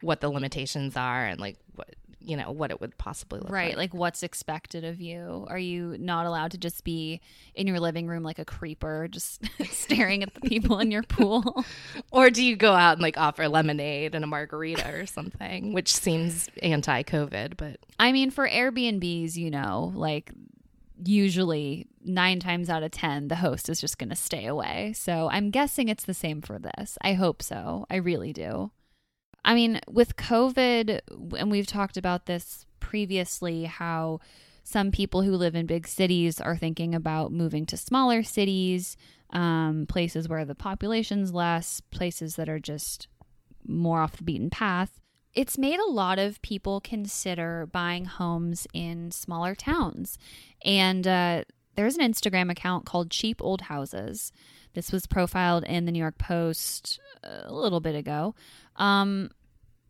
what 0.00 0.20
the 0.20 0.30
limitations 0.30 0.96
are 0.96 1.26
and 1.26 1.40
like 1.40 1.56
what 1.74 1.94
you 2.20 2.36
know, 2.36 2.50
what 2.50 2.70
it 2.70 2.80
would 2.80 2.96
possibly 2.98 3.40
look 3.40 3.50
right 3.50 3.68
like. 3.68 3.68
Right, 3.68 3.78
like 3.78 3.94
what's 3.94 4.22
expected 4.22 4.84
of 4.84 5.00
you? 5.00 5.46
Are 5.48 5.58
you 5.58 5.96
not 5.98 6.26
allowed 6.26 6.50
to 6.52 6.58
just 6.58 6.84
be 6.84 7.20
in 7.54 7.66
your 7.66 7.80
living 7.80 8.06
room 8.06 8.22
like 8.22 8.38
a 8.38 8.44
creeper 8.44 9.08
just 9.08 9.42
staring 9.70 10.22
at 10.22 10.34
the 10.34 10.40
people 10.40 10.78
in 10.78 10.90
your 10.90 11.02
pool? 11.02 11.64
Or 12.10 12.30
do 12.30 12.42
you 12.42 12.56
go 12.56 12.72
out 12.72 12.94
and 12.94 13.02
like 13.02 13.18
offer 13.18 13.48
lemonade 13.48 14.14
and 14.14 14.24
a 14.24 14.26
margarita 14.26 14.90
or 14.92 15.06
something, 15.06 15.72
which 15.72 15.94
seems 15.94 16.48
anti 16.62 17.02
COVID, 17.02 17.56
but 17.56 17.78
I 17.98 18.12
mean 18.12 18.30
for 18.30 18.48
Airbnbs 18.48 19.36
you 19.36 19.50
know 19.50 19.92
like 19.94 20.32
usually 21.04 21.86
9 22.04 22.40
times 22.40 22.68
out 22.68 22.82
of 22.82 22.90
10 22.90 23.28
the 23.28 23.36
host 23.36 23.68
is 23.68 23.80
just 23.80 23.98
going 23.98 24.08
to 24.08 24.16
stay 24.16 24.46
away. 24.46 24.92
So 24.94 25.28
I'm 25.30 25.50
guessing 25.50 25.88
it's 25.88 26.04
the 26.04 26.14
same 26.14 26.40
for 26.40 26.58
this. 26.58 26.98
I 27.02 27.12
hope 27.12 27.42
so. 27.42 27.86
I 27.90 27.96
really 27.96 28.32
do 28.32 28.70
I 29.48 29.54
mean, 29.54 29.80
with 29.88 30.16
COVID, 30.16 31.00
and 31.38 31.50
we've 31.50 31.66
talked 31.66 31.96
about 31.96 32.26
this 32.26 32.66
previously, 32.80 33.64
how 33.64 34.20
some 34.62 34.90
people 34.90 35.22
who 35.22 35.32
live 35.32 35.54
in 35.54 35.64
big 35.64 35.88
cities 35.88 36.38
are 36.38 36.54
thinking 36.54 36.94
about 36.94 37.32
moving 37.32 37.64
to 37.64 37.78
smaller 37.78 38.22
cities, 38.22 38.94
um, 39.30 39.86
places 39.88 40.28
where 40.28 40.44
the 40.44 40.54
population's 40.54 41.32
less, 41.32 41.80
places 41.80 42.36
that 42.36 42.50
are 42.50 42.58
just 42.58 43.08
more 43.66 44.02
off 44.02 44.18
the 44.18 44.22
beaten 44.22 44.50
path. 44.50 45.00
It's 45.32 45.56
made 45.56 45.80
a 45.80 45.90
lot 45.90 46.18
of 46.18 46.42
people 46.42 46.82
consider 46.82 47.70
buying 47.72 48.04
homes 48.04 48.66
in 48.74 49.10
smaller 49.12 49.54
towns. 49.54 50.18
And 50.62 51.06
uh, 51.06 51.44
there's 51.74 51.96
an 51.96 52.06
Instagram 52.06 52.50
account 52.50 52.84
called 52.84 53.10
Cheap 53.10 53.40
Old 53.40 53.62
Houses. 53.62 54.30
This 54.74 54.92
was 54.92 55.06
profiled 55.06 55.64
in 55.64 55.86
the 55.86 55.92
New 55.92 56.00
York 56.00 56.18
Post 56.18 57.00
a 57.22 57.52
little 57.52 57.80
bit 57.80 57.94
ago. 57.94 58.34
Um, 58.76 59.30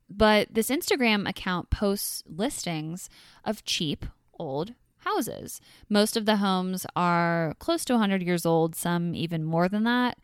but 0.08 0.48
this 0.50 0.70
Instagram 0.70 1.28
account 1.28 1.70
posts 1.70 2.22
listings 2.26 3.08
of 3.44 3.64
cheap 3.64 4.06
old 4.38 4.74
houses. 4.98 5.60
Most 5.88 6.16
of 6.16 6.26
the 6.26 6.36
homes 6.36 6.86
are 6.96 7.54
close 7.58 7.84
to 7.86 7.94
100 7.94 8.22
years 8.22 8.44
old, 8.44 8.74
some 8.74 9.14
even 9.14 9.44
more 9.44 9.68
than 9.68 9.84
that. 9.84 10.18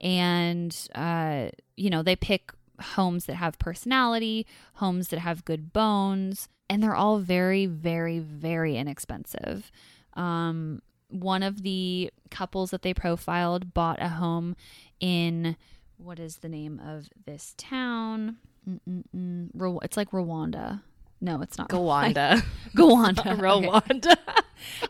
And, 0.00 0.76
uh, 0.94 1.48
you 1.76 1.90
know, 1.90 2.02
they 2.02 2.16
pick 2.16 2.52
homes 2.80 3.26
that 3.26 3.36
have 3.36 3.58
personality, 3.58 4.46
homes 4.74 5.08
that 5.08 5.20
have 5.20 5.44
good 5.44 5.72
bones, 5.72 6.48
and 6.68 6.82
they're 6.82 6.94
all 6.94 7.18
very, 7.18 7.66
very, 7.66 8.18
very 8.18 8.76
inexpensive. 8.76 9.70
Um, 10.14 10.82
one 11.08 11.42
of 11.42 11.62
the 11.62 12.10
couples 12.30 12.70
that 12.70 12.82
they 12.82 12.94
profiled 12.94 13.74
bought 13.74 14.00
a 14.00 14.08
home 14.08 14.56
in 14.98 15.56
what 15.98 16.18
is 16.18 16.38
the 16.38 16.48
name 16.48 16.80
of 16.84 17.08
this 17.26 17.54
town? 17.56 18.38
It's 18.66 19.96
like 19.96 20.10
Rwanda. 20.10 20.82
No, 21.20 21.40
it's 21.40 21.56
not 21.56 21.68
Gowanda. 21.70 22.42
Gowanda. 22.74 23.36
Rwanda. 23.38 24.16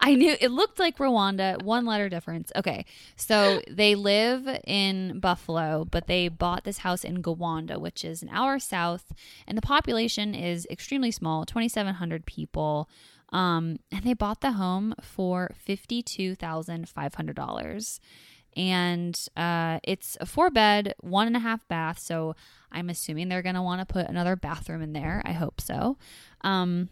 I 0.00 0.14
knew 0.14 0.34
it 0.40 0.50
looked 0.50 0.78
like 0.78 0.96
Rwanda, 0.98 1.62
one 1.62 1.84
letter 1.84 2.08
difference. 2.08 2.50
Okay. 2.56 2.84
So 3.16 3.60
they 3.70 3.94
live 3.94 4.48
in 4.66 5.20
Buffalo, 5.20 5.86
but 5.90 6.06
they 6.06 6.28
bought 6.28 6.64
this 6.64 6.78
house 6.78 7.04
in 7.04 7.22
Gowanda, 7.22 7.78
which 7.78 8.04
is 8.04 8.22
an 8.22 8.28
hour 8.30 8.58
south, 8.58 9.12
and 9.46 9.56
the 9.56 9.62
population 9.62 10.34
is 10.34 10.66
extremely 10.70 11.10
small 11.10 11.44
2,700 11.44 12.26
people. 12.26 12.88
Um, 13.30 13.78
and 13.90 14.04
they 14.04 14.12
bought 14.12 14.42
the 14.42 14.52
home 14.52 14.94
for 15.00 15.50
$52,500 15.66 18.00
and 18.56 19.18
uh, 19.36 19.80
it's 19.82 20.16
a 20.20 20.26
four 20.26 20.50
bed, 20.50 20.94
one 21.00 21.26
and 21.26 21.36
a 21.36 21.40
half 21.40 21.66
bath. 21.68 21.98
So 21.98 22.34
I'm 22.70 22.90
assuming 22.90 23.28
they're 23.28 23.42
going 23.42 23.54
to 23.54 23.62
want 23.62 23.86
to 23.86 23.92
put 23.92 24.08
another 24.08 24.36
bathroom 24.36 24.82
in 24.82 24.92
there. 24.92 25.22
I 25.24 25.32
hope 25.32 25.60
so. 25.60 25.98
Um, 26.42 26.88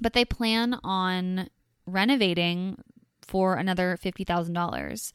but 0.00 0.12
they 0.12 0.24
plan 0.24 0.78
on 0.84 1.48
renovating 1.86 2.82
for 3.26 3.56
another 3.56 3.96
fifty 3.96 4.24
thousand 4.24 4.56
um, 4.56 4.62
dollars. 4.70 5.12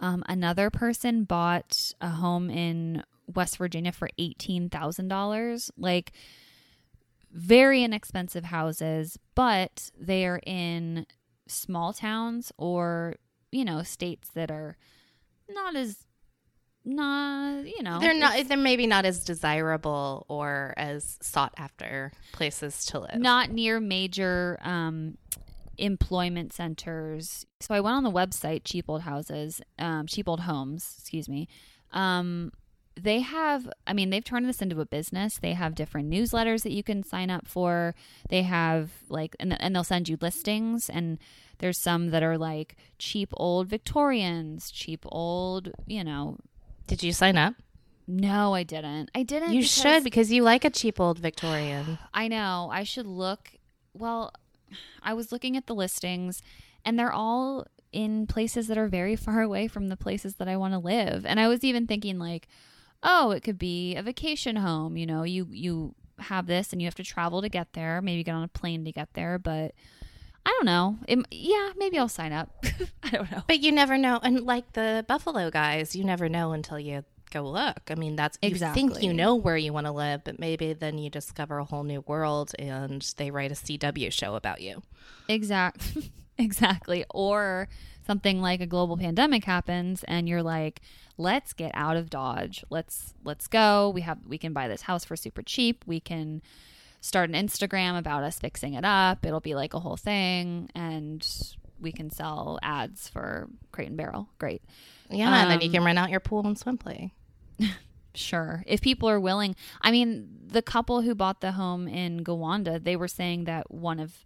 Another 0.00 0.70
person 0.70 1.24
bought 1.24 1.92
a 2.00 2.10
home 2.10 2.50
in 2.50 3.02
West 3.34 3.56
Virginia 3.58 3.92
for 3.92 4.08
eighteen 4.18 4.68
thousand 4.68 5.08
dollars. 5.08 5.70
Like 5.76 6.12
very 7.32 7.82
inexpensive 7.82 8.44
houses, 8.44 9.18
but 9.34 9.90
they 9.98 10.26
are 10.26 10.40
in 10.46 11.06
small 11.48 11.92
towns 11.92 12.52
or 12.56 13.16
you 13.52 13.64
know 13.64 13.82
states 13.82 14.30
that 14.34 14.50
are 14.50 14.76
not 15.48 15.76
as 15.76 15.96
not 16.84 17.66
you 17.66 17.82
know 17.82 17.98
they're 17.98 18.14
not 18.14 18.46
they're 18.46 18.56
maybe 18.56 18.86
not 18.86 19.04
as 19.04 19.24
desirable 19.24 20.24
or 20.28 20.72
as 20.76 21.18
sought 21.20 21.52
after 21.58 22.12
places 22.32 22.84
to 22.86 23.00
live. 23.00 23.16
Not 23.16 23.50
near 23.50 23.80
major 23.80 24.58
um 24.62 25.18
employment 25.78 26.52
centers. 26.52 27.44
So 27.60 27.74
i 27.74 27.80
went 27.80 27.96
on 27.96 28.04
the 28.04 28.10
website 28.10 28.62
cheap 28.64 28.84
old 28.88 29.02
houses 29.02 29.60
um 29.78 30.06
cheap 30.06 30.28
old 30.28 30.40
homes 30.40 30.94
excuse 31.00 31.28
me. 31.28 31.48
Um 31.92 32.52
they 32.98 33.20
have 33.20 33.68
i 33.86 33.92
mean 33.92 34.08
they've 34.08 34.24
turned 34.24 34.48
this 34.48 34.62
into 34.62 34.80
a 34.80 34.86
business. 34.86 35.38
They 35.38 35.54
have 35.54 35.74
different 35.74 36.08
newsletters 36.08 36.62
that 36.62 36.72
you 36.72 36.84
can 36.84 37.02
sign 37.02 37.30
up 37.30 37.48
for. 37.48 37.94
They 38.30 38.42
have 38.42 38.90
like 39.08 39.34
and, 39.40 39.60
and 39.60 39.74
they'll 39.74 39.84
send 39.84 40.08
you 40.08 40.16
listings. 40.20 40.88
And 40.88 41.18
there's 41.58 41.78
some 41.78 42.10
that 42.10 42.22
are 42.22 42.38
like 42.38 42.76
cheap 42.98 43.28
old 43.34 43.68
victorians 43.68 44.70
cheap 44.70 45.04
old 45.06 45.70
you 45.86 46.02
know 46.04 46.36
did 46.86 47.02
you 47.02 47.12
sign 47.12 47.36
up 47.36 47.54
no 48.06 48.54
i 48.54 48.62
didn't 48.62 49.10
i 49.14 49.22
didn't 49.22 49.52
you 49.52 49.60
because- 49.60 49.70
should 49.72 50.04
because 50.04 50.30
you 50.32 50.42
like 50.42 50.64
a 50.64 50.70
cheap 50.70 51.00
old 51.00 51.18
victorian 51.18 51.98
I 52.14 52.28
know. 52.28 52.70
I 52.72 52.82
should 52.82 53.06
look. 53.06 53.52
Well, 53.92 54.32
I 55.02 55.12
was 55.14 55.32
looking 55.32 55.56
at 55.56 55.66
the 55.66 55.74
listings, 55.74 56.40
and 56.84 56.98
they're 56.98 57.12
all 57.12 57.66
in 57.92 58.26
places 58.26 58.68
that 58.68 58.78
are 58.78 58.88
very 58.88 59.16
far 59.26 59.42
away 59.42 59.68
from 59.68 59.88
the 59.88 59.96
places 59.96 60.36
that 60.36 60.48
I 60.48 60.56
want 60.56 60.72
to 60.74 60.78
live. 60.78 61.26
And 61.26 61.38
I 61.38 61.46
was 61.48 61.62
even 61.62 61.86
thinking, 61.86 62.18
like, 62.18 62.48
oh, 63.02 63.30
it 63.32 63.42
could 63.42 63.58
be 63.58 63.94
a 63.96 64.02
vacation 64.02 64.56
home. 64.56 64.96
You 64.96 65.06
know, 65.06 65.24
you 65.24 65.46
you 65.50 65.94
have 66.20 66.46
this, 66.46 66.72
and 66.72 66.80
you 66.80 66.86
have 66.86 66.94
to 66.96 67.04
travel 67.04 67.42
to 67.42 67.48
get 67.48 67.72
there. 67.74 68.00
Maybe 68.00 68.24
get 68.24 68.34
on 68.34 68.44
a 68.44 68.48
plane 68.48 68.84
to 68.84 68.92
get 68.92 69.12
there, 69.14 69.38
but. 69.38 69.72
I 70.46 70.50
don't 70.50 70.64
know. 70.66 70.96
It, 71.08 71.26
yeah, 71.32 71.72
maybe 71.76 71.98
I'll 71.98 72.08
sign 72.08 72.32
up. 72.32 72.64
I 73.02 73.10
don't 73.10 73.30
know. 73.32 73.42
But 73.48 73.58
you 73.58 73.72
never 73.72 73.98
know. 73.98 74.20
And 74.22 74.42
like 74.42 74.74
the 74.74 75.04
Buffalo 75.08 75.50
guys, 75.50 75.96
you 75.96 76.04
never 76.04 76.28
know 76.28 76.52
until 76.52 76.78
you 76.78 77.02
go 77.32 77.42
look. 77.42 77.80
I 77.90 77.96
mean, 77.96 78.14
that's 78.14 78.38
exactly. 78.40 78.80
you 78.80 78.88
think 78.90 79.02
you 79.02 79.12
know 79.12 79.34
where 79.34 79.56
you 79.56 79.72
want 79.72 79.86
to 79.86 79.92
live, 79.92 80.22
but 80.22 80.38
maybe 80.38 80.72
then 80.72 80.98
you 80.98 81.10
discover 81.10 81.58
a 81.58 81.64
whole 81.64 81.82
new 81.82 82.04
world 82.06 82.52
and 82.60 83.02
they 83.16 83.32
write 83.32 83.50
a 83.50 83.56
CW 83.56 84.12
show 84.12 84.36
about 84.36 84.60
you. 84.60 84.82
Exact, 85.28 85.96
exactly. 86.38 87.04
Or 87.10 87.66
something 88.06 88.40
like 88.40 88.60
a 88.60 88.66
global 88.66 88.96
pandemic 88.96 89.42
happens, 89.42 90.04
and 90.04 90.28
you're 90.28 90.44
like, 90.44 90.80
"Let's 91.18 91.52
get 91.54 91.72
out 91.74 91.96
of 91.96 92.08
Dodge. 92.08 92.64
Let's 92.70 93.14
let's 93.24 93.48
go. 93.48 93.90
We 93.90 94.02
have 94.02 94.18
we 94.24 94.38
can 94.38 94.52
buy 94.52 94.68
this 94.68 94.82
house 94.82 95.04
for 95.04 95.16
super 95.16 95.42
cheap. 95.42 95.82
We 95.88 95.98
can 95.98 96.40
start 97.06 97.30
an 97.30 97.34
Instagram 97.36 97.98
about 97.98 98.22
us 98.24 98.38
fixing 98.38 98.74
it 98.74 98.84
up. 98.84 99.24
It'll 99.24 99.40
be 99.40 99.54
like 99.54 99.74
a 99.74 99.80
whole 99.80 99.96
thing, 99.96 100.68
and 100.74 101.26
we 101.80 101.92
can 101.92 102.10
sell 102.10 102.58
ads 102.62 103.08
for 103.08 103.48
Crate 103.72 103.88
and 103.88 103.96
Barrel. 103.96 104.28
Great." 104.38 104.62
Yeah, 105.10 105.42
and 105.42 105.50
then 105.50 105.60
you 105.60 105.68
Um, 105.68 105.72
can 105.74 105.84
rent 105.84 105.98
out 105.98 106.10
your 106.10 106.20
pool 106.20 106.46
and 106.46 106.56
Swimply. 106.56 107.12
Sure. 108.14 108.64
If 108.66 108.80
people 108.80 109.10
are 109.10 109.20
willing. 109.20 109.54
I 109.82 109.90
mean, 109.90 110.38
the 110.46 110.62
couple 110.62 111.02
who 111.02 111.14
bought 111.14 111.42
the 111.42 111.52
home 111.52 111.86
in 111.86 112.24
Gowanda, 112.24 112.82
they 112.82 112.96
were 112.96 113.08
saying 113.08 113.44
that 113.44 113.70
one 113.70 114.00
of 114.00 114.24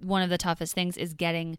one 0.00 0.20
of 0.22 0.30
the 0.30 0.36
toughest 0.36 0.74
things 0.74 0.96
is 0.96 1.14
getting 1.14 1.56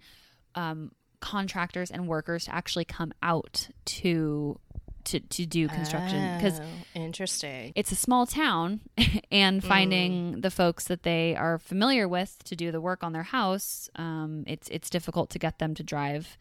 um, 0.55 0.91
contractors 1.21 1.89
and 1.91 2.09
workers 2.09 2.43
to 2.45 2.53
actually 2.53 2.83
come 2.83 3.13
out 3.23 3.69
to 3.85 4.59
to 5.05 5.19
to 5.19 5.45
do 5.45 5.67
construction 5.67 6.35
because 6.37 6.59
Oh, 6.59 6.63
interesting. 6.93 7.71
it's 7.75 7.91
a 7.91 7.95
small 7.95 8.25
town 8.25 8.81
and 9.31 9.63
finding 9.63 10.41
the 10.41 10.51
folks 10.51 10.85
that 10.85 11.03
they 11.03 11.35
are 11.35 11.57
familiar 11.59 12.07
with 12.07 12.43
to 12.45 12.55
do 12.55 12.71
the 12.71 12.81
work 12.81 13.03
on 13.03 13.13
their 13.13 13.23
house 13.23 13.89
um, 13.95 14.43
it's 14.47 14.67
it's 14.69 14.89
difficult 14.89 15.29
to 15.31 15.39
get 15.39 15.59
them 15.59 15.73
to 15.75 15.83
drive 15.83 16.37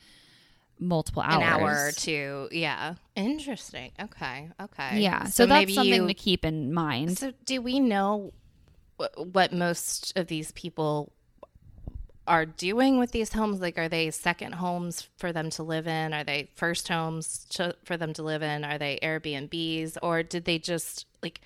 multiple 0.78 1.22
hours 1.22 1.36
An 1.36 1.42
hour 1.44 1.86
or 1.86 1.92
two. 1.92 2.48
Yeah. 2.50 2.94
Interesting. 3.14 3.92
Okay. 4.00 4.50
Okay. 4.60 4.98
yeah 5.00 5.24
so, 5.26 5.46
that's 5.46 5.72
something 5.72 6.02
you- 6.02 6.08
to 6.08 6.14
keep 6.14 6.44
in 6.44 6.72
mind 6.72 7.16
So, 7.18 7.32
do 7.44 7.62
we 7.62 7.78
know 7.78 8.32
wh- 9.00 9.16
what 9.34 9.52
most 9.52 10.12
of 10.18 10.26
these 10.26 10.50
people 10.52 11.12
are 12.26 12.46
doing 12.46 12.98
with 12.98 13.12
these 13.12 13.32
homes? 13.32 13.60
Like, 13.60 13.78
are 13.78 13.88
they 13.88 14.10
second 14.10 14.54
homes 14.54 15.08
for 15.16 15.32
them 15.32 15.50
to 15.50 15.62
live 15.62 15.86
in? 15.86 16.12
Are 16.14 16.24
they 16.24 16.48
first 16.54 16.88
homes 16.88 17.46
to, 17.50 17.76
for 17.84 17.96
them 17.96 18.12
to 18.14 18.22
live 18.22 18.42
in? 18.42 18.64
Are 18.64 18.78
they 18.78 18.98
Airbnbs? 19.02 19.98
Or 20.02 20.22
did 20.22 20.44
they 20.44 20.58
just, 20.58 21.06
like, 21.22 21.40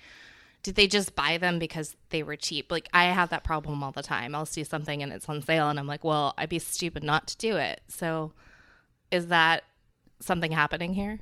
did 0.63 0.75
they 0.75 0.87
just 0.87 1.15
buy 1.15 1.37
them 1.37 1.59
because 1.59 1.95
they 2.09 2.23
were 2.23 2.35
cheap? 2.35 2.71
Like, 2.71 2.87
I 2.93 3.05
have 3.05 3.29
that 3.29 3.43
problem 3.43 3.83
all 3.83 3.91
the 3.91 4.03
time. 4.03 4.35
I'll 4.35 4.45
see 4.45 4.63
something 4.63 5.03
and 5.03 5.11
it's 5.11 5.27
on 5.29 5.41
sale, 5.41 5.69
and 5.69 5.79
I'm 5.79 5.87
like, 5.87 6.03
well, 6.03 6.33
I'd 6.37 6.49
be 6.49 6.59
stupid 6.59 7.03
not 7.03 7.27
to 7.27 7.37
do 7.37 7.57
it. 7.57 7.81
So, 7.87 8.33
is 9.11 9.27
that 9.27 9.63
something 10.19 10.51
happening 10.51 10.93
here? 10.93 11.19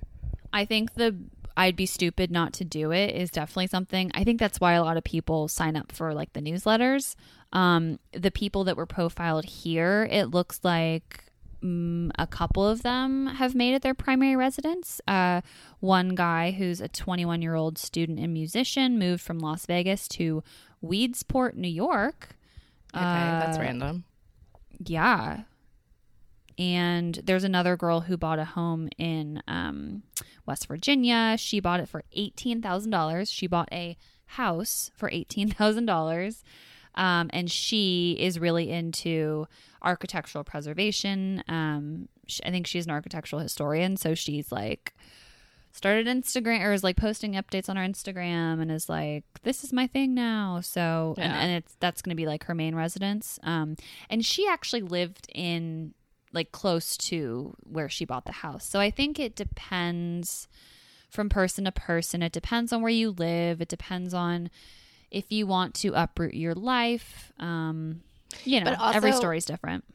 I 0.51 0.65
think 0.65 0.95
the 0.95 1.15
I'd 1.57 1.75
be 1.75 1.87
stupid 1.87 2.31
not 2.31 2.53
to 2.53 2.63
do 2.63 2.91
it 2.91 3.15
is 3.15 3.31
definitely 3.31 3.67
something. 3.67 4.11
I 4.13 4.23
think 4.23 4.39
that's 4.39 4.59
why 4.61 4.73
a 4.73 4.83
lot 4.83 4.95
of 4.95 5.03
people 5.03 5.47
sign 5.47 5.75
up 5.75 5.91
for 5.91 6.13
like 6.13 6.31
the 6.33 6.39
newsletters. 6.39 7.15
Um, 7.51 7.99
the 8.13 8.31
people 8.31 8.63
that 8.65 8.77
were 8.77 8.85
profiled 8.85 9.45
here, 9.45 10.07
it 10.11 10.25
looks 10.25 10.59
like 10.63 11.23
mm, 11.63 12.11
a 12.19 12.27
couple 12.27 12.65
of 12.67 12.83
them 12.83 13.25
have 13.25 13.55
made 13.55 13.73
it 13.73 13.81
their 13.81 13.95
primary 13.95 14.35
residence. 14.35 15.01
Uh, 15.07 15.41
one 15.79 16.09
guy 16.13 16.51
who's 16.51 16.79
a 16.79 16.87
21 16.87 17.41
year 17.41 17.55
old 17.55 17.77
student 17.79 18.19
and 18.19 18.31
musician 18.33 18.99
moved 18.99 19.23
from 19.23 19.39
Las 19.39 19.65
Vegas 19.65 20.07
to 20.09 20.43
Weedsport, 20.83 21.55
New 21.55 21.67
York. 21.67 22.35
Okay, 22.93 23.03
that's 23.03 23.57
Uh, 23.57 23.61
random. 23.61 24.03
Yeah. 24.85 25.41
And 26.57 27.19
there's 27.23 27.43
another 27.43 27.77
girl 27.77 28.01
who 28.01 28.17
bought 28.17 28.39
a 28.39 28.45
home 28.45 28.89
in 28.97 29.43
um, 29.47 30.03
West 30.45 30.67
Virginia. 30.67 31.35
She 31.37 31.59
bought 31.59 31.79
it 31.79 31.89
for 31.89 32.03
$18,000. 32.15 33.31
She 33.31 33.47
bought 33.47 33.69
a 33.71 33.95
house 34.25 34.91
for 34.95 35.09
$18,000. 35.09 36.43
Um, 36.95 37.29
and 37.31 37.49
she 37.51 38.17
is 38.19 38.39
really 38.39 38.71
into 38.71 39.47
architectural 39.83 40.43
preservation. 40.43 41.43
Um, 41.47 42.09
sh- 42.25 42.41
I 42.43 42.49
think 42.49 42.65
she's 42.65 42.85
an 42.85 42.91
architectural 42.91 43.39
historian. 43.39 43.97
So 43.97 44.15
she's 44.15 44.51
like, 44.51 44.95
started 45.71 46.07
Instagram 46.07 46.65
or 46.65 46.73
is 46.73 46.83
like 46.83 46.97
posting 46.97 47.33
updates 47.33 47.69
on 47.69 47.75
her 47.75 47.83
Instagram 47.83 48.59
and 48.59 48.71
is 48.71 48.89
like, 48.89 49.23
this 49.43 49.63
is 49.63 49.71
my 49.71 49.85
thing 49.85 50.15
now. 50.15 50.59
So, 50.61 51.13
and, 51.19 51.33
and 51.33 51.51
it's, 51.51 51.75
that's 51.79 52.01
going 52.01 52.09
to 52.09 52.15
be 52.15 52.25
like 52.25 52.45
her 52.45 52.55
main 52.55 52.73
residence. 52.73 53.37
Um, 53.43 53.77
and 54.09 54.25
she 54.25 54.47
actually 54.47 54.81
lived 54.81 55.27
in 55.35 55.93
like 56.33 56.51
close 56.51 56.97
to 56.97 57.55
where 57.63 57.89
she 57.89 58.05
bought 58.05 58.25
the 58.25 58.31
house. 58.31 58.65
So 58.65 58.79
I 58.79 58.91
think 58.91 59.19
it 59.19 59.35
depends 59.35 60.47
from 61.09 61.29
person 61.29 61.65
to 61.65 61.71
person. 61.71 62.21
It 62.21 62.31
depends 62.33 62.73
on 62.73 62.81
where 62.81 62.91
you 62.91 63.11
live. 63.11 63.61
It 63.61 63.69
depends 63.69 64.13
on 64.13 64.49
if 65.09 65.31
you 65.31 65.47
want 65.47 65.73
to 65.75 65.93
uproot 65.93 66.33
your 66.33 66.53
life. 66.53 67.31
Um, 67.39 68.01
you 68.43 68.59
know, 68.59 68.65
But 68.71 68.79
also- 68.79 68.97
every 68.97 69.13
story's 69.13 69.45
different. 69.45 69.85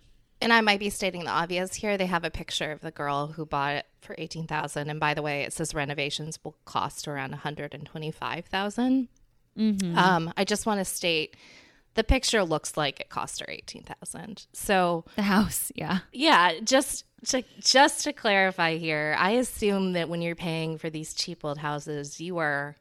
And 0.40 0.52
I 0.52 0.60
might 0.60 0.80
be 0.80 0.90
stating 0.90 1.22
the 1.22 1.30
obvious 1.30 1.74
here. 1.74 1.96
They 1.96 2.06
have 2.06 2.24
a 2.24 2.30
picture 2.30 2.72
of 2.72 2.80
the 2.80 2.90
girl 2.90 3.28
who 3.28 3.46
bought 3.46 3.76
it 3.76 3.86
for 4.00 4.16
eighteen 4.18 4.48
thousand, 4.48 4.90
and 4.90 4.98
by 4.98 5.14
the 5.14 5.22
way, 5.22 5.42
it 5.42 5.52
says 5.52 5.72
renovations 5.72 6.36
will 6.42 6.56
cost 6.64 7.06
around 7.06 7.30
one 7.30 7.38
hundred 7.38 7.74
and 7.74 7.86
twenty-five 7.86 8.48
Um, 8.52 10.32
I 10.36 10.44
just 10.44 10.66
want 10.66 10.80
to 10.80 10.84
state 10.84 11.36
the 11.94 12.04
picture 12.04 12.42
looks 12.44 12.76
like 12.76 13.00
it 13.00 13.08
cost 13.08 13.40
her 13.40 13.46
eighteen 13.48 13.82
thousand. 13.84 14.46
So 14.52 15.04
The 15.16 15.22
house, 15.22 15.70
yeah. 15.74 16.00
yeah, 16.12 16.60
just 16.62 17.04
to 17.26 17.42
just 17.60 18.04
to 18.04 18.12
clarify 18.12 18.76
here, 18.76 19.14
I 19.18 19.32
assume 19.32 19.92
that 19.92 20.08
when 20.08 20.22
you're 20.22 20.34
paying 20.34 20.78
for 20.78 20.90
these 20.90 21.14
cheap 21.14 21.44
old 21.44 21.58
houses, 21.58 22.20
you 22.20 22.38
are 22.38 22.76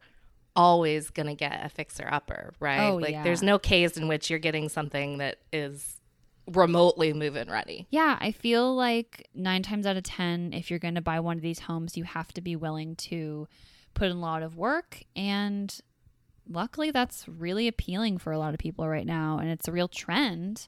always 0.56 1.10
going 1.10 1.28
to 1.28 1.36
get 1.36 1.66
a 1.66 1.70
fixer 1.70 2.08
upper, 2.12 2.54
right? 2.60 2.88
Oh, 2.90 2.96
like 2.96 3.12
yeah. 3.12 3.24
there's 3.24 3.42
no 3.44 3.58
case 3.58 3.98
in 3.98 4.08
which 4.08 4.30
you're 4.30 4.40
getting 4.40 4.68
something 4.70 5.20
that 5.20 5.38
is 5.54 6.00
remotely 6.48 7.14
move-in 7.14 7.50
ready. 7.50 7.88
Yeah, 7.90 8.18
I 8.20 8.32
feel 8.32 8.76
like 8.76 9.30
nine 9.34 9.64
times 9.64 9.86
out 9.86 9.96
of 9.96 10.04
10, 10.04 10.54
if 10.54 10.70
you're 10.70 10.80
going 10.80 10.96
to 10.96 11.02
buy 11.02 11.20
one 11.20 11.38
of 11.38 11.42
these 11.42 11.60
homes, 11.60 11.96
you 11.96 12.04
have 12.04 12.34
to 12.34 12.42
be 12.42 12.56
willing 12.56 12.96
to 12.98 13.48
put 13.94 14.10
in 14.10 14.18
a 14.18 14.20
lot 14.20 14.44
of 14.44 14.58
work. 14.58 15.04
And 15.16 15.74
luckily, 16.54 16.92
that's 16.92 17.28
really 17.28 17.68
appealing 17.68 18.18
for 18.18 18.32
a 18.32 18.38
lot 18.40 18.54
of 18.54 18.60
people 18.60 18.88
right 18.88 19.06
now. 19.06 19.38
And 19.40 19.50
it's 19.50 19.68
a 19.68 19.72
real 19.72 19.88
trend 19.88 20.68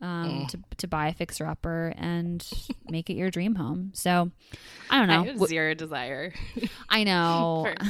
um, 0.00 0.46
to, 0.50 0.58
to 0.78 0.88
buy 0.88 1.08
a 1.08 1.14
fixer 1.14 1.46
upper 1.46 1.92
and 1.96 2.46
make 2.90 3.08
it 3.10 3.14
your 3.14 3.30
dream 3.30 3.54
home. 3.54 3.92
So 3.94 4.30
I 4.90 4.98
don't 4.98 5.10
I 5.10 5.16
know. 5.16 5.22
have 5.24 5.34
W- 5.34 5.46
zero 5.48 5.74
desire. 5.74 6.32
I 6.88 7.04
know. 7.04 7.68
for- 7.78 7.86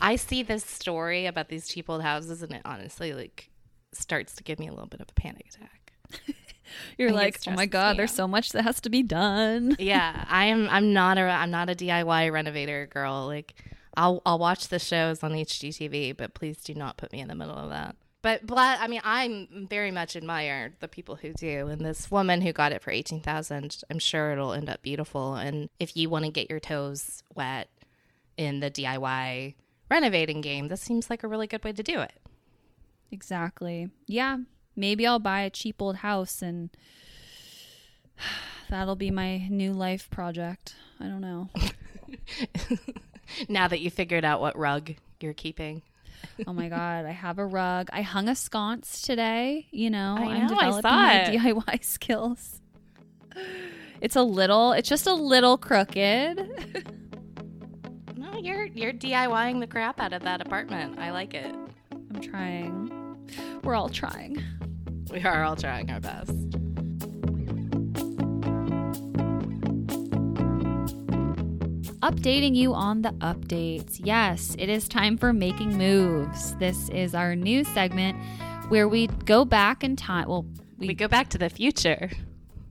I 0.00 0.16
see 0.16 0.42
this 0.42 0.64
story 0.64 1.24
about 1.26 1.48
these 1.48 1.66
cheap 1.68 1.88
old 1.88 2.02
houses, 2.02 2.42
and 2.42 2.52
it 2.52 2.60
honestly 2.66 3.14
like 3.14 3.48
starts 3.92 4.34
to 4.36 4.42
give 4.44 4.58
me 4.58 4.68
a 4.68 4.70
little 4.70 4.86
bit 4.88 5.00
of 5.00 5.08
a 5.08 5.12
panic 5.14 5.46
attack. 5.54 5.92
You're 6.98 7.10
I 7.10 7.12
like, 7.12 7.38
oh 7.46 7.52
my 7.52 7.64
God, 7.64 7.96
there's 7.96 8.12
so 8.12 8.28
much 8.28 8.50
that 8.52 8.64
has 8.64 8.80
to 8.82 8.90
be 8.90 9.02
done. 9.02 9.74
yeah, 9.78 10.24
I 10.28 10.46
am. 10.46 10.68
I'm 10.68 10.92
not 10.92 11.16
a. 11.16 11.22
I'm 11.22 11.50
not 11.50 11.70
a 11.70 11.74
DIY 11.74 12.30
renovator 12.30 12.86
girl. 12.88 13.26
Like, 13.26 13.54
I'll 13.96 14.22
I'll 14.26 14.38
watch 14.38 14.68
the 14.68 14.78
shows 14.78 15.22
on 15.22 15.32
HGTV, 15.32 16.16
but 16.16 16.34
please 16.34 16.58
do 16.58 16.74
not 16.74 16.96
put 16.96 17.12
me 17.12 17.20
in 17.20 17.28
the 17.28 17.34
middle 17.34 17.56
of 17.56 17.70
that. 17.70 17.96
But 18.22 18.42
I 18.56 18.88
mean, 18.88 19.02
I'm 19.04 19.68
very 19.70 19.92
much 19.92 20.16
admire 20.16 20.72
the 20.80 20.88
people 20.88 21.14
who 21.16 21.32
do, 21.32 21.68
and 21.68 21.80
this 21.84 22.10
woman 22.10 22.40
who 22.40 22.52
got 22.52 22.72
it 22.72 22.82
for 22.82 22.90
eighteen 22.90 23.20
thousand. 23.20 23.82
I'm 23.88 23.98
sure 23.98 24.32
it'll 24.32 24.52
end 24.52 24.68
up 24.68 24.82
beautiful. 24.82 25.34
And 25.34 25.68
if 25.78 25.96
you 25.96 26.10
want 26.10 26.24
to 26.24 26.30
get 26.30 26.50
your 26.50 26.60
toes 26.60 27.22
wet 27.34 27.68
in 28.36 28.60
the 28.60 28.70
DIY 28.70 29.54
renovating 29.90 30.40
game, 30.40 30.68
this 30.68 30.80
seems 30.80 31.08
like 31.08 31.22
a 31.22 31.28
really 31.28 31.46
good 31.46 31.62
way 31.64 31.72
to 31.72 31.82
do 31.82 32.00
it. 32.00 32.14
Exactly. 33.12 33.90
Yeah. 34.06 34.38
Maybe 34.74 35.06
I'll 35.06 35.18
buy 35.18 35.40
a 35.40 35.50
cheap 35.50 35.80
old 35.80 35.96
house 35.96 36.42
and 36.42 36.70
that'll 38.70 38.96
be 38.96 39.10
my 39.10 39.46
new 39.48 39.72
life 39.72 40.10
project. 40.10 40.74
I 41.00 41.04
don't 41.04 41.20
know. 41.20 41.48
Now 43.48 43.68
that 43.68 43.80
you 43.80 43.90
figured 43.90 44.24
out 44.24 44.40
what 44.40 44.56
rug 44.56 44.94
you're 45.20 45.34
keeping. 45.34 45.82
Oh 46.46 46.52
my 46.52 46.68
god, 46.68 47.04
I 47.06 47.10
have 47.12 47.38
a 47.38 47.46
rug. 47.46 47.88
I 47.92 48.02
hung 48.02 48.28
a 48.28 48.34
sconce 48.34 49.02
today, 49.02 49.66
you 49.70 49.90
know. 49.90 50.16
I 50.18 50.38
know, 50.38 50.44
I 50.44 50.48
developing 50.48 50.82
saw 50.82 50.96
my 50.96 51.14
it. 51.22 51.38
DIY 51.38 51.84
skills. 51.84 52.60
It's 54.00 54.16
a 54.16 54.22
little 54.22 54.72
it's 54.72 54.88
just 54.88 55.06
a 55.06 55.14
little 55.14 55.56
crooked. 55.58 56.92
No, 58.16 58.38
you're 58.38 58.64
you're 58.66 58.92
DIYing 58.92 59.60
the 59.60 59.66
crap 59.66 60.00
out 60.00 60.12
of 60.12 60.22
that 60.24 60.40
apartment. 60.40 60.98
I 60.98 61.10
like 61.10 61.32
it. 61.32 61.54
I'm 61.92 62.20
trying. 62.20 62.90
We're 63.62 63.74
all 63.74 63.88
trying. 63.88 64.42
We 65.12 65.22
are 65.22 65.44
all 65.44 65.54
trying 65.56 65.90
our 65.90 66.00
best. 66.00 66.32
Updating 72.06 72.54
you 72.54 72.72
on 72.72 73.02
the 73.02 73.10
updates. 73.14 74.00
Yes, 74.00 74.54
it 74.60 74.68
is 74.68 74.86
time 74.86 75.18
for 75.18 75.32
Making 75.32 75.76
Moves. 75.76 76.54
This 76.54 76.88
is 76.90 77.16
our 77.16 77.34
new 77.34 77.64
segment 77.64 78.16
where 78.68 78.86
we 78.86 79.08
go 79.08 79.44
back 79.44 79.82
in 79.82 79.96
time. 79.96 80.28
Well, 80.28 80.46
We 80.78 80.94
go 80.94 81.08
back 81.08 81.30
to 81.30 81.38
the 81.38 81.50
future. 81.50 82.10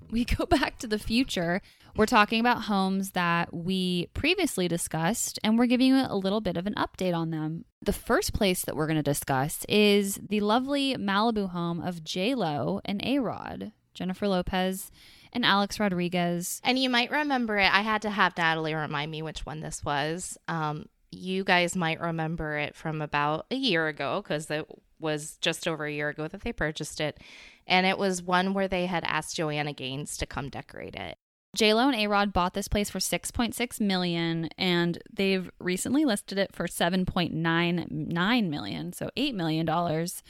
we 0.09 0.23
go 0.23 0.45
back 0.57 0.79
to 0.79 0.87
the 0.87 0.97
future. 0.97 1.61
We're 1.97 2.05
talking 2.05 2.39
about 2.39 2.61
homes 2.61 3.11
that 3.11 3.53
we 3.53 4.07
previously 4.13 4.69
discussed, 4.69 5.37
and 5.43 5.59
we're 5.59 5.65
giving 5.65 5.87
you 5.87 6.05
a 6.07 6.15
little 6.15 6.39
bit 6.39 6.55
of 6.55 6.65
an 6.65 6.75
update 6.75 7.13
on 7.13 7.31
them. 7.31 7.65
The 7.81 7.91
first 7.91 8.31
place 8.33 8.63
that 8.63 8.77
we're 8.77 8.87
going 8.87 8.95
to 8.95 9.03
discuss 9.03 9.65
is 9.67 10.17
the 10.29 10.39
lovely 10.39 10.95
Malibu 10.95 11.49
home 11.49 11.81
of 11.81 12.05
J 12.05 12.35
Lo 12.35 12.79
and 12.85 13.01
A 13.05 13.19
Rod, 13.19 13.73
Jennifer 13.95 14.27
Lopez 14.27 14.91
and 15.33 15.43
Alex 15.43 15.79
Rodriguez. 15.79 16.61
And 16.63 16.77
you 16.77 16.89
might 16.89 17.09
remember 17.09 17.57
it. 17.57 17.73
I 17.73 17.81
had 17.81 18.03
to 18.03 18.09
have 18.09 18.37
Natalie 18.37 18.75
remind 18.75 19.09
me 19.09 19.21
which 19.21 19.45
one 19.45 19.61
this 19.61 19.83
was. 19.83 20.37
Um, 20.47 20.85
you 21.11 21.43
guys 21.43 21.75
might 21.75 21.99
remember 21.99 22.57
it 22.57 22.75
from 22.75 23.01
about 23.01 23.45
a 23.49 23.55
year 23.55 23.87
ago 23.87 24.21
because 24.21 24.51
it 24.51 24.67
was 24.99 25.37
just 25.37 25.67
over 25.67 25.85
a 25.85 25.91
year 25.91 26.09
ago 26.09 26.27
that 26.27 26.41
they 26.41 26.53
purchased 26.53 27.01
it. 27.01 27.19
And 27.67 27.85
it 27.85 27.97
was 27.97 28.21
one 28.21 28.53
where 28.53 28.67
they 28.67 28.85
had 28.85 29.03
asked 29.05 29.35
Joanna 29.35 29.73
Gaines 29.73 30.17
to 30.17 30.25
come 30.25 30.49
decorate 30.49 30.95
it. 30.95 31.17
J 31.55 31.73
Lo 31.73 31.87
and 31.87 31.95
A 31.95 32.07
Rod 32.07 32.33
bought 32.33 32.53
this 32.53 32.67
place 32.67 32.89
for 32.89 32.99
six 32.99 33.31
point 33.31 33.55
six 33.55 33.79
million, 33.79 34.49
and 34.57 35.01
they've 35.11 35.49
recently 35.57 36.03
listed 36.03 36.37
it 36.37 36.53
for 36.53 36.67
seven 36.67 37.05
point 37.05 37.33
nine 37.33 37.87
nine 37.89 38.49
million, 38.49 38.91
so 38.91 39.09
eight 39.15 39.33
million 39.33 39.65
dollars. 39.65 40.21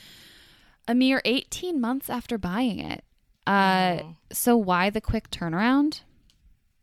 A 0.88 0.94
mere 0.94 1.24
eighteen 1.26 1.82
months 1.82 2.12
after 2.12 2.38
buying 2.38 2.78
it. 2.78 3.04
Uh, 3.48 4.00
so 4.32 4.58
why 4.58 4.90
the 4.90 5.02
quick 5.02 5.30
turnaround? 5.30 6.02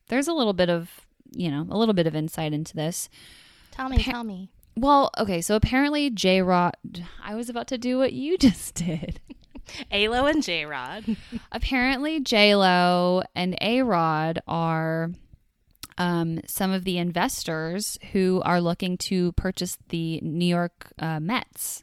There's 0.08 0.28
a 0.28 0.32
little 0.32 0.52
bit 0.52 0.70
of 0.70 1.06
you 1.32 1.50
know 1.50 1.66
a 1.70 1.78
little 1.78 1.94
bit 1.94 2.06
of 2.06 2.14
insight 2.14 2.52
into 2.52 2.74
this. 2.74 3.08
Tell 3.70 3.88
me, 3.88 3.98
tell 3.98 4.24
me. 4.24 4.50
Well, 4.76 5.10
okay, 5.18 5.40
so 5.40 5.56
apparently 5.56 6.10
J 6.10 6.42
Rod. 6.42 6.76
I 7.22 7.34
was 7.34 7.48
about 7.48 7.68
to 7.68 7.78
do 7.78 7.98
what 7.98 8.12
you 8.12 8.38
just 8.38 8.74
did. 8.74 9.20
Alo 9.92 10.26
and 10.26 10.42
J 10.42 10.66
Rod. 10.66 11.16
apparently 11.52 12.20
J 12.20 12.54
Lo 12.54 13.22
and 13.34 13.56
A 13.60 13.82
Rod 13.82 14.40
are 14.46 15.10
um, 15.98 16.40
some 16.46 16.72
of 16.72 16.84
the 16.84 16.98
investors 16.98 17.98
who 18.12 18.42
are 18.44 18.60
looking 18.60 18.96
to 18.98 19.32
purchase 19.32 19.78
the 19.88 20.20
New 20.22 20.46
York 20.46 20.92
uh, 20.98 21.20
Mets. 21.20 21.82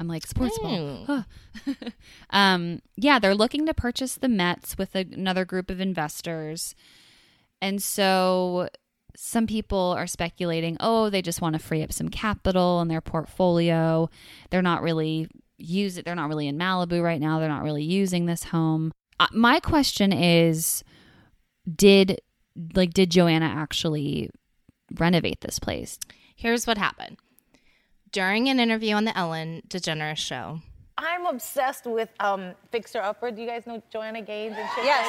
I'm 0.00 0.08
like 0.08 0.26
sports 0.26 0.58
ball. 0.58 1.24
Um, 2.30 2.80
yeah, 2.96 3.18
they're 3.18 3.34
looking 3.34 3.66
to 3.66 3.74
purchase 3.74 4.14
the 4.14 4.28
Mets 4.28 4.78
with 4.78 4.94
another 4.94 5.44
group 5.44 5.68
of 5.68 5.80
investors, 5.80 6.74
and 7.60 7.82
so 7.82 8.68
some 9.16 9.46
people 9.46 9.94
are 9.98 10.06
speculating, 10.06 10.76
oh, 10.80 11.10
they 11.10 11.20
just 11.20 11.42
want 11.42 11.54
to 11.54 11.58
free 11.58 11.82
up 11.82 11.92
some 11.92 12.08
capital 12.08 12.80
in 12.80 12.88
their 12.88 13.00
portfolio. 13.00 14.08
They're 14.50 14.62
not 14.62 14.82
really 14.82 15.28
use 15.58 15.98
it. 15.98 16.04
They're 16.04 16.14
not 16.14 16.28
really 16.28 16.48
in 16.48 16.56
Malibu 16.56 17.02
right 17.02 17.20
now. 17.20 17.38
They're 17.38 17.48
not 17.48 17.62
really 17.62 17.82
using 17.82 18.26
this 18.26 18.44
home. 18.44 18.92
Uh, 19.18 19.26
my 19.32 19.60
question 19.60 20.12
is, 20.12 20.82
did 21.70 22.20
like 22.74 22.94
did 22.94 23.10
Joanna 23.10 23.46
actually 23.46 24.30
renovate 24.98 25.40
this 25.42 25.58
place? 25.58 25.98
Here's 26.34 26.66
what 26.66 26.78
happened. 26.78 27.18
During 28.12 28.48
an 28.48 28.58
interview 28.58 28.94
on 28.94 29.04
the 29.04 29.16
Ellen 29.16 29.62
DeGeneres 29.68 30.16
show, 30.16 30.60
I'm 30.98 31.26
obsessed 31.26 31.86
with 31.86 32.08
um, 32.18 32.52
Fixer 32.72 33.00
Upper. 33.00 33.30
Do 33.30 33.40
you 33.40 33.46
guys 33.46 33.66
know 33.66 33.80
Joanna 33.92 34.20
Gaines 34.20 34.56
and 34.58 34.68
shit? 34.74 34.84
Yes. 34.84 35.06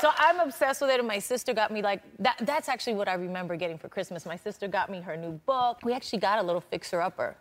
So 0.00 0.10
I'm 0.16 0.38
obsessed 0.38 0.80
with 0.80 0.90
it, 0.90 1.00
and 1.00 1.08
my 1.08 1.18
sister 1.18 1.52
got 1.52 1.72
me 1.72 1.82
like 1.82 2.00
that. 2.20 2.36
That's 2.40 2.68
actually 2.68 2.94
what 2.94 3.08
I 3.08 3.14
remember 3.14 3.56
getting 3.56 3.76
for 3.76 3.88
Christmas. 3.88 4.24
My 4.24 4.36
sister 4.36 4.68
got 4.68 4.88
me 4.88 5.00
her 5.00 5.16
new 5.16 5.32
book. 5.46 5.80
We 5.82 5.92
actually 5.92 6.20
got 6.20 6.38
a 6.38 6.42
little 6.42 6.60
Fixer 6.60 7.00
Upper 7.00 7.34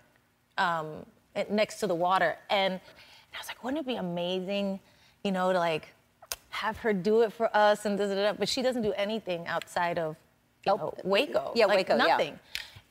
um, 0.57 1.05
next 1.49 1.79
to 1.81 1.87
the 1.87 1.95
water, 1.95 2.37
and 2.49 2.73
I 2.73 3.37
was 3.37 3.47
like, 3.47 3.63
wouldn't 3.63 3.81
it 3.81 3.87
be 3.87 3.95
amazing, 3.95 4.79
you 5.23 5.31
know, 5.31 5.53
to 5.53 5.59
like 5.59 5.89
have 6.49 6.77
her 6.77 6.91
do 6.91 7.21
it 7.21 7.33
for 7.33 7.55
us 7.55 7.85
and 7.85 7.97
da 7.97 8.07
da 8.07 8.15
da. 8.15 8.33
But 8.33 8.49
she 8.49 8.61
doesn't 8.61 8.81
do 8.81 8.93
anything 8.93 9.45
outside 9.47 9.97
of 9.97 10.15
you 10.65 10.75
know, 10.75 10.93
Waco. 11.03 11.51
Yeah, 11.55 11.65
like, 11.67 11.89
Waco, 11.89 12.05
yeah. 12.05 12.31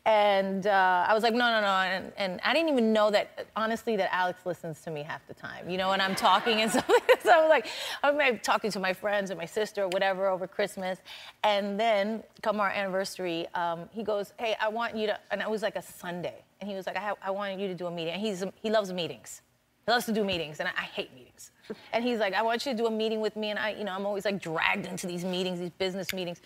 And 0.06 0.66
uh, 0.66 1.04
I 1.06 1.12
was 1.12 1.22
like, 1.22 1.34
no, 1.34 1.50
no, 1.50 1.60
no. 1.60 1.66
And, 1.66 2.12
and 2.16 2.40
I 2.42 2.54
didn't 2.54 2.70
even 2.70 2.92
know 2.92 3.10
that, 3.10 3.46
honestly, 3.54 3.96
that 3.96 4.12
Alex 4.14 4.46
listens 4.46 4.80
to 4.82 4.90
me 4.90 5.02
half 5.02 5.26
the 5.26 5.34
time. 5.34 5.68
You 5.68 5.76
know, 5.76 5.90
when 5.90 6.00
I'm 6.00 6.14
talking 6.14 6.62
and 6.62 6.70
stuff. 6.70 6.86
so 7.22 7.30
I 7.30 7.40
was 7.40 7.50
like, 7.50 7.66
I'm 8.02 8.38
talking 8.38 8.70
to 8.70 8.80
my 8.80 8.94
friends 8.94 9.30
and 9.30 9.38
my 9.38 9.44
sister 9.44 9.82
or 9.82 9.88
whatever 9.88 10.26
over 10.26 10.46
Christmas. 10.46 10.98
And 11.44 11.78
then, 11.78 12.22
come 12.42 12.60
our 12.60 12.70
anniversary, 12.70 13.46
um, 13.54 13.90
he 13.92 14.02
goes, 14.02 14.32
hey, 14.38 14.56
I 14.60 14.68
want 14.68 14.96
you 14.96 15.06
to, 15.08 15.18
and 15.30 15.42
it 15.42 15.50
was 15.50 15.60
like 15.62 15.76
a 15.76 15.82
Sunday. 15.82 16.44
And 16.60 16.70
he 16.70 16.76
was 16.76 16.86
like, 16.86 16.96
I, 16.96 17.00
ha- 17.00 17.16
I 17.22 17.30
want 17.30 17.58
you 17.60 17.68
to 17.68 17.74
do 17.74 17.86
a 17.86 17.90
meeting. 17.90 18.14
And 18.14 18.22
he's, 18.22 18.42
he 18.62 18.70
loves 18.70 18.92
meetings. 18.92 19.42
He 19.86 19.92
loves 19.92 20.06
to 20.06 20.12
do 20.12 20.24
meetings, 20.24 20.60
and 20.60 20.68
I, 20.68 20.72
I 20.76 20.84
hate 20.84 21.12
meetings. 21.14 21.50
And 21.92 22.02
he's 22.02 22.18
like, 22.18 22.34
I 22.34 22.42
want 22.42 22.64
you 22.64 22.72
to 22.72 22.78
do 22.78 22.86
a 22.86 22.90
meeting 22.90 23.20
with 23.20 23.36
me. 23.36 23.50
And 23.50 23.58
I, 23.58 23.70
you 23.70 23.84
know, 23.84 23.92
I'm 23.92 24.06
always 24.06 24.24
like 24.24 24.40
dragged 24.40 24.86
into 24.86 25.06
these 25.06 25.24
meetings, 25.24 25.58
these 25.58 25.70
business 25.70 26.12
meetings. 26.12 26.40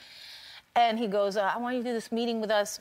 And 0.76 0.98
he 0.98 1.06
goes, 1.06 1.36
uh, 1.36 1.52
I 1.54 1.58
want 1.58 1.76
you 1.76 1.82
to 1.82 1.88
do 1.88 1.94
this 1.94 2.10
meeting 2.10 2.40
with 2.40 2.50
us 2.50 2.80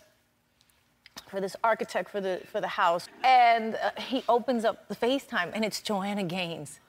for 1.29 1.39
this 1.41 1.55
architect 1.63 2.09
for 2.09 2.21
the 2.21 2.41
for 2.51 2.61
the 2.61 2.67
house. 2.67 3.07
And 3.23 3.75
uh, 3.75 3.91
he 3.99 4.23
opens 4.27 4.65
up 4.65 4.87
the 4.87 4.95
FaceTime, 4.95 5.51
and 5.53 5.63
it's 5.65 5.81
Joanna 5.81 6.23
Gaines. 6.23 6.79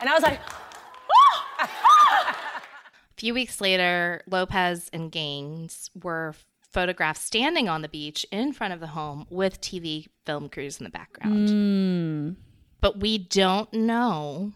And 0.00 0.10
I 0.10 0.14
was 0.14 0.22
like, 0.22 0.40
A 1.60 3.16
few 3.16 3.32
weeks 3.34 3.60
later, 3.60 4.22
Lopez 4.28 4.90
and 4.92 5.10
Gaines 5.12 5.90
were 6.02 6.34
photographed 6.72 7.20
standing 7.20 7.68
on 7.68 7.82
the 7.82 7.88
beach 7.88 8.26
in 8.32 8.52
front 8.52 8.74
of 8.74 8.80
the 8.80 8.88
home 8.88 9.26
with 9.30 9.60
TV 9.60 10.08
film 10.26 10.48
crews 10.48 10.78
in 10.78 10.84
the 10.84 10.90
background. 10.90 12.36
But 12.80 12.98
we 12.98 13.18
don't 13.18 13.72
know 13.72 14.52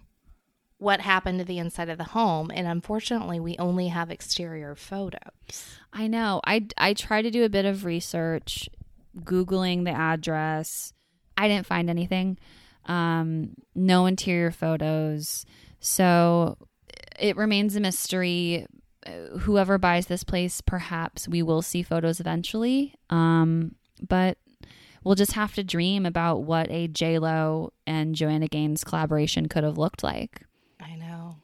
what 0.79 1.01
happened 1.01 1.38
to 1.38 1.45
the 1.45 1.59
inside 1.59 1.88
of 1.88 1.99
the 1.99 2.05
home. 2.05 2.51
And 2.53 2.67
unfortunately, 2.67 3.38
we 3.38 3.57
only 3.59 3.88
have 3.88 4.11
exterior 4.11 4.75
photos. 4.75 5.79
I 5.93 6.09
know. 6.09 6.41
I 6.45 6.67
I 6.77 6.95
tried 6.95 7.23
to 7.23 7.31
do 7.31 7.45
a 7.45 7.49
bit 7.49 7.64
of 7.64 7.85
research, 7.85 8.69
googling 9.25 9.85
the 9.85 9.91
address. 9.91 10.93
I 11.37 11.49
didn't 11.49 11.67
find 11.67 11.89
anything. 11.89 12.39
Um, 12.87 13.51
no 13.75 14.07
interior 14.07 14.51
photos. 14.51 15.45
So 15.81 16.57
it 17.19 17.37
remains 17.37 17.77
a 17.77 17.81
mystery. 17.81 18.67
Uh, 19.07 19.39
Whoever 19.39 19.79
buys 19.79 20.07
this 20.07 20.25
place, 20.25 20.61
perhaps 20.61 21.29
we 21.29 21.43
will 21.43 21.63
see 21.63 21.83
photos 21.83 22.21
eventually. 22.21 22.95
Um, 23.11 23.75
but 24.07 24.39
we'll 25.05 25.15
just 25.15 25.33
have 25.33 25.55
to 25.55 25.63
dream 25.65 26.07
about 26.07 26.43
what 26.43 26.71
a 26.71 26.89
J 26.89 27.19
Lo 27.19 27.73
and 27.87 28.15
Joanna 28.15 28.49
Gaines 28.49 28.85
collaboration 28.85 29.49
could 29.49 29.65
have 29.65 29.79
looked 29.79 30.03
like. 30.03 30.43
I 30.81 30.97
know. 30.97 31.37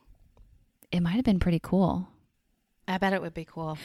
It 0.90 1.00
might 1.00 1.12
have 1.12 1.24
been 1.24 1.40
pretty 1.40 1.60
cool. 1.62 2.08
I 2.86 2.98
bet 2.98 3.12
it 3.12 3.22
would 3.22 3.34
be 3.34 3.44
cool. 3.44 3.78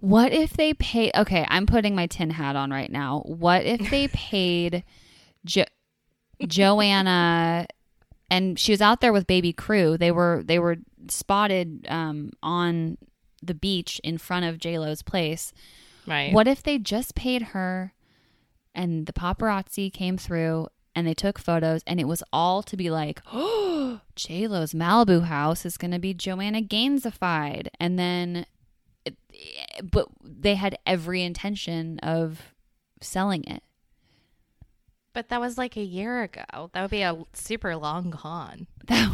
What 0.00 0.32
if 0.32 0.52
they 0.52 0.74
pay? 0.74 1.10
Okay, 1.14 1.46
I'm 1.48 1.66
putting 1.66 1.94
my 1.94 2.06
tin 2.06 2.30
hat 2.30 2.56
on 2.56 2.70
right 2.70 2.90
now. 2.90 3.22
What 3.24 3.64
if 3.64 3.90
they 3.90 4.08
paid 4.12 4.84
jo- 5.44 5.64
Joanna, 6.46 7.66
and 8.30 8.58
she 8.58 8.72
was 8.72 8.80
out 8.80 9.00
there 9.00 9.12
with 9.12 9.26
baby 9.26 9.52
crew. 9.52 9.96
They 9.98 10.12
were 10.12 10.42
they 10.44 10.58
were 10.58 10.76
spotted 11.08 11.86
um, 11.88 12.30
on 12.42 12.98
the 13.42 13.54
beach 13.54 14.00
in 14.04 14.18
front 14.18 14.44
of 14.44 14.58
J 14.58 14.78
Lo's 14.78 15.02
place. 15.02 15.52
Right. 16.06 16.32
What 16.32 16.48
if 16.48 16.62
they 16.62 16.78
just 16.78 17.14
paid 17.14 17.42
her, 17.42 17.92
and 18.74 19.06
the 19.06 19.12
paparazzi 19.12 19.92
came 19.92 20.16
through 20.16 20.68
and 20.94 21.06
they 21.06 21.14
took 21.14 21.38
photos, 21.38 21.82
and 21.86 22.00
it 22.00 22.08
was 22.08 22.24
all 22.32 22.62
to 22.64 22.76
be 22.76 22.90
like, 22.90 23.20
oh, 23.32 24.00
J 24.16 24.46
Lo's 24.46 24.72
Malibu 24.72 25.24
house 25.24 25.64
is 25.64 25.76
going 25.76 25.92
to 25.92 25.98
be 25.98 26.14
Joanna 26.14 26.62
Gainesified, 26.62 27.68
and 27.80 27.98
then 27.98 28.46
but 29.82 30.08
they 30.22 30.54
had 30.54 30.78
every 30.86 31.22
intention 31.22 31.98
of 32.00 32.54
selling 33.00 33.44
it. 33.44 33.62
But 35.12 35.28
that 35.30 35.40
was 35.40 35.58
like 35.58 35.76
a 35.76 35.82
year 35.82 36.22
ago. 36.22 36.70
That 36.72 36.82
would 36.82 36.90
be 36.90 37.02
a 37.02 37.24
super 37.32 37.76
long 37.76 38.10
con. 38.10 38.66
That 38.86 39.10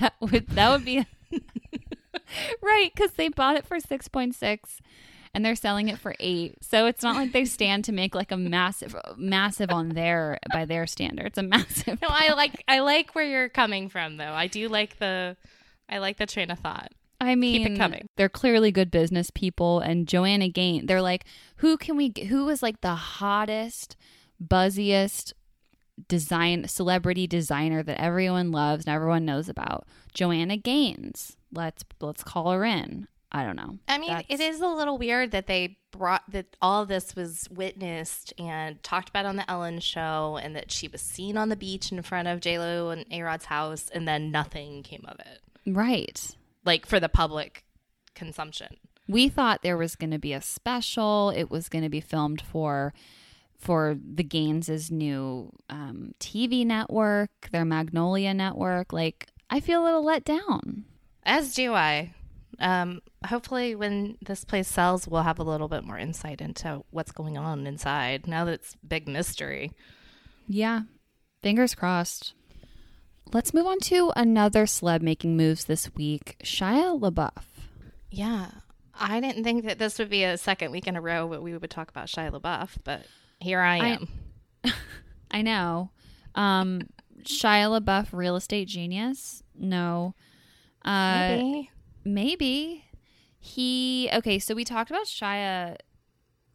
that 0.00 0.14
would 0.20 0.46
that 0.50 0.70
would 0.70 0.84
be 0.84 1.04
right 2.62 2.90
because 2.94 3.12
they 3.14 3.28
bought 3.28 3.56
it 3.56 3.66
for 3.66 3.80
six 3.80 4.06
point 4.06 4.34
six, 4.34 4.80
and 5.34 5.44
they're 5.44 5.56
selling 5.56 5.88
it 5.88 5.98
for 5.98 6.14
eight. 6.20 6.56
So 6.62 6.86
it's 6.86 7.02
not 7.02 7.16
like 7.16 7.32
they 7.32 7.44
stand 7.44 7.84
to 7.86 7.92
make 7.92 8.14
like 8.14 8.30
a 8.30 8.36
massive 8.36 8.94
massive 9.16 9.70
on 9.70 9.88
their 9.88 10.38
by 10.52 10.66
their 10.66 10.86
standards. 10.86 11.38
A 11.38 11.42
massive. 11.42 12.00
No, 12.00 12.08
I 12.10 12.32
like 12.34 12.62
I 12.68 12.80
like 12.80 13.14
where 13.14 13.24
you're 13.24 13.48
coming 13.48 13.88
from 13.88 14.18
though. 14.18 14.32
I 14.32 14.46
do 14.46 14.68
like 14.68 14.98
the 14.98 15.36
I 15.88 15.98
like 15.98 16.18
the 16.18 16.26
train 16.26 16.50
of 16.50 16.58
thought. 16.58 16.92
I 17.20 17.34
mean, 17.34 17.64
Keep 17.64 17.72
it 17.72 17.78
coming. 17.78 18.08
They're 18.16 18.28
clearly 18.28 18.70
good 18.70 18.90
business 18.90 19.30
people, 19.30 19.80
and 19.80 20.06
Joanna 20.06 20.48
Gain. 20.48 20.86
They're 20.86 21.02
like, 21.02 21.24
who 21.56 21.76
can 21.76 21.96
we? 21.96 22.12
Who 22.28 22.48
is 22.48 22.62
like 22.62 22.80
the 22.80 22.94
hottest, 22.94 23.96
buzziest 24.44 25.32
design 26.06 26.68
celebrity 26.68 27.26
designer 27.26 27.82
that 27.82 28.00
everyone 28.00 28.52
loves 28.52 28.86
and 28.86 28.94
everyone 28.94 29.24
knows 29.24 29.48
about? 29.48 29.86
Joanna 30.14 30.56
Gaines. 30.56 31.36
Let's 31.52 31.84
let's 32.00 32.22
call 32.22 32.52
her 32.52 32.64
in. 32.64 33.08
I 33.30 33.44
don't 33.44 33.56
know. 33.56 33.78
I 33.88 33.98
mean, 33.98 34.10
it 34.10 34.28
That's- 34.28 34.54
is 34.54 34.60
a 34.62 34.66
little 34.68 34.96
weird 34.96 35.32
that 35.32 35.46
they 35.46 35.76
brought 35.90 36.22
that 36.30 36.56
all 36.62 36.86
this 36.86 37.14
was 37.14 37.46
witnessed 37.50 38.32
and 38.38 38.82
talked 38.82 39.10
about 39.10 39.26
on 39.26 39.36
the 39.36 39.50
Ellen 39.50 39.80
show, 39.80 40.38
and 40.42 40.54
that 40.56 40.70
she 40.72 40.88
was 40.88 41.02
seen 41.02 41.36
on 41.36 41.48
the 41.48 41.56
beach 41.56 41.92
in 41.92 42.00
front 42.02 42.28
of 42.28 42.40
J 42.40 42.58
Lo 42.58 42.88
and 42.90 43.04
A 43.10 43.22
Rod's 43.22 43.46
house, 43.46 43.90
and 43.92 44.06
then 44.08 44.30
nothing 44.30 44.82
came 44.82 45.04
of 45.06 45.18
it, 45.20 45.40
right. 45.66 46.36
Like 46.64 46.86
for 46.86 47.00
the 47.00 47.08
public 47.08 47.64
consumption. 48.14 48.76
we 49.06 49.28
thought 49.28 49.62
there 49.62 49.76
was 49.76 49.96
going 49.96 50.10
to 50.10 50.18
be 50.18 50.32
a 50.32 50.42
special. 50.42 51.30
It 51.30 51.50
was 51.50 51.68
going 51.68 51.84
to 51.84 51.88
be 51.90 52.00
filmed 52.00 52.40
for 52.40 52.92
for 53.58 53.96
the 53.98 54.22
Gaines's 54.22 54.90
new 54.90 55.50
um, 55.68 56.12
TV 56.20 56.64
network, 56.64 57.30
their 57.50 57.64
Magnolia 57.64 58.32
network. 58.32 58.92
Like, 58.92 59.26
I 59.50 59.58
feel 59.60 59.82
a 59.82 59.84
little 59.84 60.04
let 60.04 60.24
down. 60.24 60.84
As 61.24 61.54
do 61.54 61.74
I. 61.74 62.14
Um, 62.60 63.00
hopefully, 63.26 63.74
when 63.74 64.16
this 64.24 64.44
place 64.44 64.68
sells, 64.68 65.08
we'll 65.08 65.22
have 65.22 65.38
a 65.38 65.44
little 65.44 65.68
bit 65.68 65.84
more 65.84 65.98
insight 65.98 66.40
into 66.40 66.82
what's 66.90 67.12
going 67.12 67.36
on 67.36 67.66
inside. 67.66 68.26
Now 68.26 68.44
that 68.44 68.54
it's 68.54 68.76
big 68.86 69.08
mystery. 69.08 69.72
Yeah, 70.46 70.82
fingers 71.42 71.74
crossed. 71.74 72.34
Let's 73.32 73.52
move 73.52 73.66
on 73.66 73.78
to 73.80 74.10
another 74.16 74.64
celeb 74.64 75.02
making 75.02 75.36
moves 75.36 75.66
this 75.66 75.94
week. 75.94 76.36
Shia 76.42 76.98
LaBeouf. 76.98 77.44
Yeah, 78.10 78.46
I 78.98 79.20
didn't 79.20 79.44
think 79.44 79.64
that 79.66 79.78
this 79.78 79.98
would 79.98 80.08
be 80.08 80.24
a 80.24 80.38
second 80.38 80.70
week 80.72 80.86
in 80.86 80.96
a 80.96 81.00
row 81.00 81.28
that 81.30 81.42
we 81.42 81.56
would 81.56 81.70
talk 81.70 81.90
about 81.90 82.06
Shia 82.06 82.30
LaBeouf, 82.32 82.70
but 82.84 83.02
here 83.38 83.60
I 83.60 83.76
I- 83.78 83.86
am. 83.88 84.08
I 85.30 85.42
know. 85.42 85.90
Um, 86.34 86.82
Shia 87.22 87.78
LaBeouf, 87.80 88.08
real 88.12 88.36
estate 88.36 88.68
genius. 88.68 89.42
No. 89.54 90.14
Uh, 90.84 91.28
Maybe. 91.36 91.70
Maybe 92.04 92.84
he 93.38 94.08
okay. 94.14 94.38
So 94.38 94.54
we 94.54 94.64
talked 94.64 94.90
about 94.90 95.04
Shia 95.04 95.76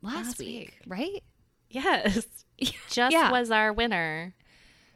last, 0.01 0.15
Last 0.15 0.39
week, 0.39 0.47
week. 0.47 0.73
right? 0.87 1.23
Yes. 1.69 2.25
Just 2.89 3.13
Yeah. 3.13 3.29
was 3.29 3.51
our 3.51 3.71
winner. 3.73 4.33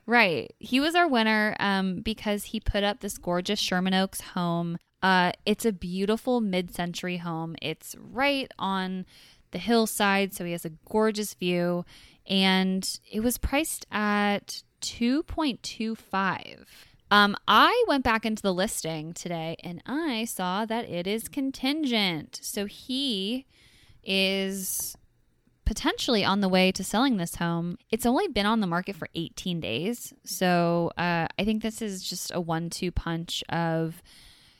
Right. 0.08 0.56
He 0.58 0.80
was 0.80 0.96
our 0.96 1.08
winner 1.08 1.56
um, 1.60 2.00
because 2.00 2.46
he 2.46 2.62
put 2.62 2.84
up 2.84 3.02
this 3.02 3.18
gorgeous 3.18 3.60
Sherman 3.60 3.94
Oaks 3.94 4.22
home. 4.22 4.78
Uh, 5.04 5.34
it's 5.46 5.66
a 5.66 5.74
beautiful 5.74 6.40
mid-century 6.42 7.18
home. 7.18 7.56
It's 7.62 7.96
right 8.00 8.50
on 8.58 9.06
the 9.52 9.60
hillside, 9.60 10.34
so 10.34 10.46
he 10.46 10.54
has 10.54 10.66
a 10.66 10.72
gorgeous 10.90 11.34
view, 11.34 11.86
and 12.26 13.00
it 13.12 13.20
was 13.20 13.38
priced 13.38 13.86
at 13.92 14.64
two 14.82 15.24
point 15.24 15.62
two 15.62 15.96
five. 15.96 16.88
Um, 17.12 17.36
I 17.48 17.86
went 17.88 18.04
back 18.04 18.26
into 18.26 18.42
the 18.42 18.54
listing 18.54 19.14
today, 19.14 19.56
and 19.64 19.82
I 19.86 20.26
saw 20.26 20.66
that 20.66 20.90
it 20.90 21.06
is 21.06 21.28
contingent. 21.28 22.40
So 22.42 22.66
he 22.66 23.46
is 24.04 24.98
potentially 25.68 26.24
on 26.24 26.40
the 26.40 26.48
way 26.48 26.72
to 26.72 26.82
selling 26.82 27.18
this 27.18 27.36
home. 27.36 27.78
It's 27.92 28.06
only 28.06 28.30
been 28.30 28.46
on 28.46 28.62
the 28.62 28.68
market 28.68 28.96
for 28.96 29.10
18 29.16 29.60
days. 29.60 30.14
So 30.24 30.94
uh, 30.98 31.28
I 31.38 31.44
think 31.44 31.62
this 31.62 31.82
is 31.82 32.02
just 32.02 32.32
a 32.34 32.40
one 32.40 32.70
two 32.70 32.90
punch 32.90 33.44
of 33.50 34.02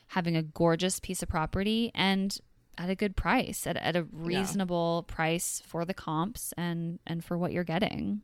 having 0.08 0.36
a 0.36 0.42
gorgeous 0.42 1.00
piece 1.00 1.22
of 1.22 1.28
property 1.30 1.90
and 1.94 2.38
at 2.76 2.90
a 2.90 2.94
good 2.94 3.16
price, 3.16 3.66
at, 3.66 3.78
at 3.78 3.96
a 3.96 4.02
reasonable 4.12 5.06
price 5.08 5.62
for 5.66 5.86
the 5.86 5.94
comps 5.94 6.52
and, 6.58 6.98
and 7.06 7.24
for 7.24 7.38
what 7.38 7.52
you're 7.52 7.64
getting. 7.64 8.20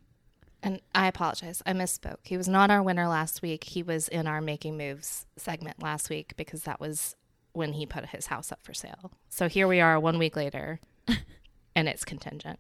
And 0.63 0.83
I 0.95 1.07
apologize. 1.07 1.63
I 1.65 1.73
misspoke. 1.73 2.19
He 2.23 2.37
was 2.37 2.49
not 2.49 2.71
our 2.71 2.83
winner 2.83 3.09
last 3.09 3.41
week. 3.41 3.65
He 3.65 3.83
was 3.83 4.09
in 4.09 4.27
our 4.27 4.43
Making 4.43 4.77
Moves 4.77 5.25
segment 5.39 5.83
last 5.83 6.11
week 6.11 6.35
because 6.37 6.65
that 6.65 6.81
was 6.81 7.17
when 7.55 7.73
he 7.73 7.87
put 7.87 8.07
his 8.07 8.27
house 8.27 8.53
up 8.53 8.61
for 8.63 8.75
sale. 8.75 9.11
So 9.31 9.49
here 9.49 9.67
we 9.67 9.81
are 9.81 9.99
one 9.99 10.19
week 10.19 10.37
later 10.37 10.81
and 11.75 11.89
it's 11.89 12.05
contingent. 12.05 12.59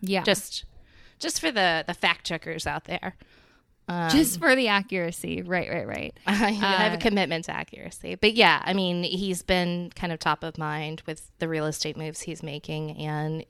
Yeah. 0.00 0.22
Just 0.22 0.64
just 1.18 1.40
for 1.40 1.50
the 1.50 1.84
the 1.86 1.94
fact 1.94 2.26
checkers 2.26 2.66
out 2.66 2.84
there. 2.84 3.16
Um, 3.88 4.10
just 4.10 4.38
for 4.38 4.54
the 4.54 4.68
accuracy. 4.68 5.40
Right, 5.40 5.70
right, 5.70 5.86
right. 5.86 6.18
I 6.26 6.50
have 6.50 6.92
a 6.92 6.96
uh, 6.96 6.98
commitment 6.98 7.46
to 7.46 7.52
accuracy. 7.52 8.16
But 8.16 8.34
yeah, 8.34 8.62
I 8.64 8.74
mean, 8.74 9.02
he's 9.02 9.42
been 9.42 9.90
kind 9.94 10.12
of 10.12 10.18
top 10.18 10.44
of 10.44 10.58
mind 10.58 11.02
with 11.06 11.30
the 11.38 11.48
real 11.48 11.64
estate 11.64 11.96
moves 11.96 12.20
he's 12.20 12.42
making 12.42 12.98
and 12.98 13.46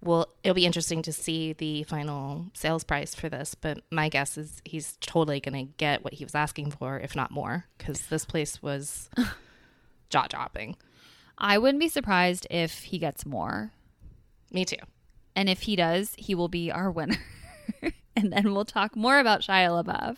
well, 0.00 0.28
it'll 0.44 0.54
be 0.54 0.66
interesting 0.66 1.02
to 1.02 1.12
see 1.12 1.54
the 1.54 1.82
final 1.84 2.46
sales 2.54 2.84
price 2.84 3.14
for 3.14 3.28
this. 3.28 3.54
But 3.54 3.82
my 3.90 4.08
guess 4.08 4.38
is 4.38 4.62
he's 4.64 4.96
totally 5.00 5.40
going 5.40 5.66
to 5.66 5.72
get 5.76 6.04
what 6.04 6.14
he 6.14 6.24
was 6.24 6.34
asking 6.34 6.70
for, 6.70 7.00
if 7.00 7.16
not 7.16 7.30
more, 7.32 7.64
because 7.76 8.06
this 8.06 8.24
place 8.24 8.62
was 8.62 9.10
jaw 10.08 10.26
dropping. 10.28 10.76
I 11.36 11.58
wouldn't 11.58 11.80
be 11.80 11.88
surprised 11.88 12.46
if 12.48 12.84
he 12.84 12.98
gets 12.98 13.26
more. 13.26 13.72
Me 14.52 14.64
too. 14.64 14.76
And 15.38 15.48
if 15.48 15.62
he 15.62 15.76
does, 15.76 16.14
he 16.18 16.34
will 16.34 16.48
be 16.48 16.72
our 16.72 16.90
winner. 16.90 17.16
and 18.16 18.32
then 18.32 18.52
we'll 18.52 18.64
talk 18.64 18.96
more 18.96 19.20
about 19.20 19.40
Shia 19.40 19.84
LaBeouf. 19.84 20.16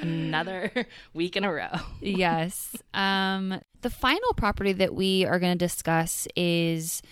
Another 0.00 0.86
week 1.12 1.36
in 1.36 1.44
a 1.44 1.52
row. 1.52 1.68
yes. 2.00 2.74
Um, 2.94 3.60
the 3.82 3.90
final 3.90 4.32
property 4.34 4.72
that 4.72 4.94
we 4.94 5.26
are 5.26 5.38
going 5.38 5.52
to 5.52 5.62
discuss 5.62 6.26
is, 6.34 7.02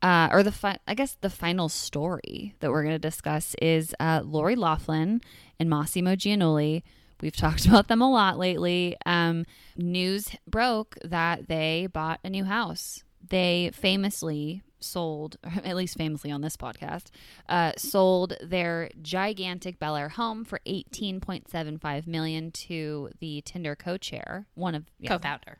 uh, 0.00 0.28
or 0.30 0.44
the 0.44 0.52
fi- 0.52 0.78
I 0.86 0.94
guess 0.94 1.16
the 1.20 1.28
final 1.28 1.68
story 1.68 2.54
that 2.60 2.70
we're 2.70 2.84
going 2.84 2.94
to 2.94 3.00
discuss 3.00 3.56
is 3.60 3.92
uh, 3.98 4.22
Lori 4.24 4.54
Loughlin 4.54 5.22
and 5.58 5.68
Massimo 5.68 6.14
Giannulli. 6.14 6.84
We've 7.20 7.34
talked 7.34 7.66
about 7.66 7.88
them 7.88 8.00
a 8.00 8.10
lot 8.10 8.38
lately. 8.38 8.96
Um, 9.04 9.44
news 9.76 10.36
broke 10.46 10.96
that 11.02 11.48
they 11.48 11.88
bought 11.92 12.20
a 12.22 12.30
new 12.30 12.44
house. 12.44 13.03
They 13.26 13.70
famously 13.72 14.62
sold, 14.80 15.36
at 15.64 15.76
least 15.76 15.96
famously 15.96 16.30
on 16.30 16.40
this 16.42 16.56
podcast, 16.56 17.06
uh, 17.48 17.72
sold 17.76 18.36
their 18.42 18.90
gigantic 19.00 19.78
Bel 19.78 19.96
Air 19.96 20.10
home 20.10 20.44
for 20.44 20.60
eighteen 20.66 21.20
point 21.20 21.48
seven 21.48 21.78
five 21.78 22.06
million 22.06 22.50
to 22.52 23.10
the 23.20 23.40
Tinder 23.42 23.74
co-chair, 23.74 24.46
one 24.54 24.74
of 24.74 24.84
yeah, 24.98 25.10
Co-founder. 25.10 25.58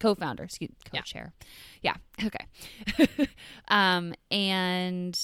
co-founder, 0.00 0.42
excuse 0.44 0.70
co-chair. 0.92 1.32
Yeah, 1.82 1.94
okay. 2.24 3.28
um, 3.68 4.14
and 4.30 5.18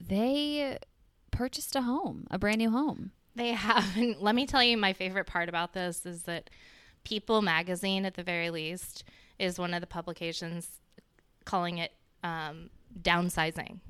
they 0.00 0.78
purchased 1.30 1.76
a 1.76 1.82
home, 1.82 2.26
a 2.30 2.38
brand 2.38 2.58
new 2.58 2.70
home. 2.70 3.12
They 3.36 3.52
haven't. 3.52 4.22
Let 4.22 4.34
me 4.34 4.46
tell 4.46 4.62
you, 4.62 4.76
my 4.76 4.92
favorite 4.92 5.26
part 5.26 5.48
about 5.48 5.72
this 5.72 6.04
is 6.06 6.22
that 6.24 6.50
People 7.04 7.42
magazine, 7.42 8.04
at 8.06 8.14
the 8.14 8.22
very 8.22 8.48
least, 8.50 9.04
is 9.38 9.58
one 9.58 9.74
of 9.74 9.80
the 9.82 9.86
publications 9.86 10.68
calling 11.44 11.78
it 11.78 11.92
um, 12.22 12.70
downsizing. 13.00 13.80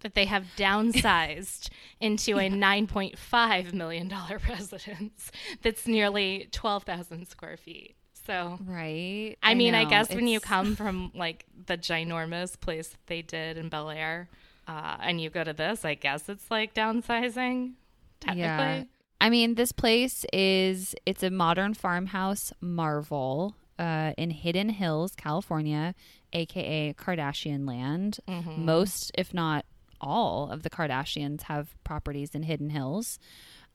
That 0.00 0.14
they 0.14 0.26
have 0.26 0.44
downsized 0.56 1.70
into 2.00 2.38
a 2.38 2.50
$9.5 2.50 3.72
million 3.72 4.12
residence 4.48 5.30
that's 5.62 5.86
nearly 5.86 6.48
12,000 6.52 7.26
square 7.26 7.56
feet. 7.56 7.96
So, 8.26 8.58
Right. 8.66 9.36
I 9.42 9.54
mean, 9.54 9.74
I 9.74 9.84
know. 9.84 9.90
guess 9.90 10.08
when 10.14 10.26
you 10.26 10.40
come 10.40 10.76
from 10.80 11.10
like 11.14 11.44
the 11.66 11.76
ginormous 11.78 12.58
place 12.58 12.96
they 13.06 13.22
did 13.22 13.56
in 13.56 13.68
Bel 13.68 13.90
Air, 13.90 14.28
uh, 14.66 14.96
and 15.00 15.20
you 15.20 15.28
go 15.30 15.44
to 15.44 15.52
this, 15.52 15.84
I 15.84 15.94
guess 15.94 16.28
it's 16.28 16.50
like 16.50 16.74
downsizing, 16.74 17.72
technically. 18.20 18.40
Yeah. 18.40 18.84
I 19.20 19.30
mean, 19.30 19.54
this 19.54 19.72
place 19.72 20.24
is 20.32 20.94
it's 21.06 21.22
a 21.22 21.30
modern 21.30 21.72
farmhouse 21.74 22.52
marvel 22.60 23.54
uh, 23.78 24.12
in 24.18 24.30
Hidden 24.30 24.70
Hills, 24.70 25.12
California, 25.16 25.94
aka 26.34 26.92
Kardashian 26.94 27.66
land. 27.66 28.18
Most, 28.58 29.12
if 29.16 29.32
not 29.32 29.64
all, 30.00 30.50
of 30.50 30.62
the 30.62 30.70
Kardashians 30.70 31.42
have 31.42 31.76
properties 31.84 32.34
in 32.34 32.42
Hidden 32.42 32.70
Hills. 32.70 33.18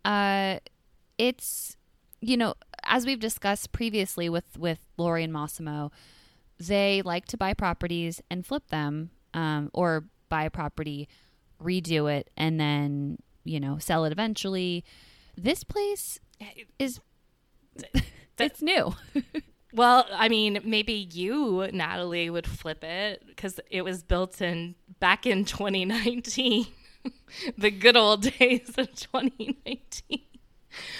Uh, 0.06 0.60
it's 1.18 1.76
you 2.22 2.36
know, 2.36 2.54
as 2.84 3.06
we've 3.06 3.20
discussed 3.20 3.72
previously 3.72 4.30
with 4.30 4.58
with 4.58 4.80
Lori 4.98 5.24
and 5.24 5.34
Massimo, 5.34 5.92
they 6.60 7.02
like 7.02 7.26
to 7.28 7.38
buy 7.38 7.54
properties 7.54 8.22
and 8.30 8.46
flip 8.46 8.68
them, 8.68 9.12
um, 9.34 9.70
or 9.74 10.06
buy 10.28 10.44
a 10.44 10.50
property, 10.50 11.08
redo 11.64 12.12
it, 12.12 12.30
and 12.36 12.60
then 12.60 13.18
you 13.44 13.60
know 13.60 13.78
sell 13.78 14.06
it 14.06 14.12
eventually. 14.12 14.84
This 15.38 15.64
place 15.64 16.20
is 16.78 17.00
it's 18.38 18.62
new. 18.62 18.94
Well, 19.74 20.06
I 20.12 20.30
mean, 20.30 20.60
maybe 20.64 20.94
you, 20.94 21.68
Natalie, 21.72 22.30
would 22.30 22.48
flip 22.48 22.84
it 22.84 23.24
because 23.28 23.60
it 23.70 23.84
was 23.84 24.04
built 24.04 24.42
in 24.42 24.76
back 25.00 25.26
in 25.26 25.46
2019, 25.46 26.66
the 27.58 27.70
good 27.72 27.96
old 27.96 28.24
days 28.24 28.70
of 28.78 28.94
2019. 28.96 30.22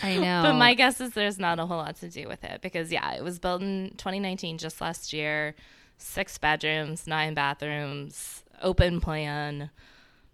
I 0.04 0.18
know, 0.18 0.42
But 0.44 0.54
my 0.54 0.74
guess 0.76 1.02
is 1.02 1.14
there's 1.14 1.40
not 1.40 1.60
a 1.60 1.66
whole 1.66 1.78
lot 1.78 1.96
to 1.98 2.10
do 2.10 2.28
with 2.28 2.44
it 2.44 2.62
because, 2.62 2.92
yeah, 2.92 3.14
it 3.14 3.24
was 3.24 3.40
built 3.40 3.62
in 3.62 3.92
2019, 3.98 4.58
just 4.58 4.82
last 4.82 5.14
year. 5.14 5.56
Six 5.98 6.38
bedrooms, 6.38 7.08
nine 7.08 7.34
bathrooms, 7.34 8.44
open 8.62 9.02
plan. 9.02 9.70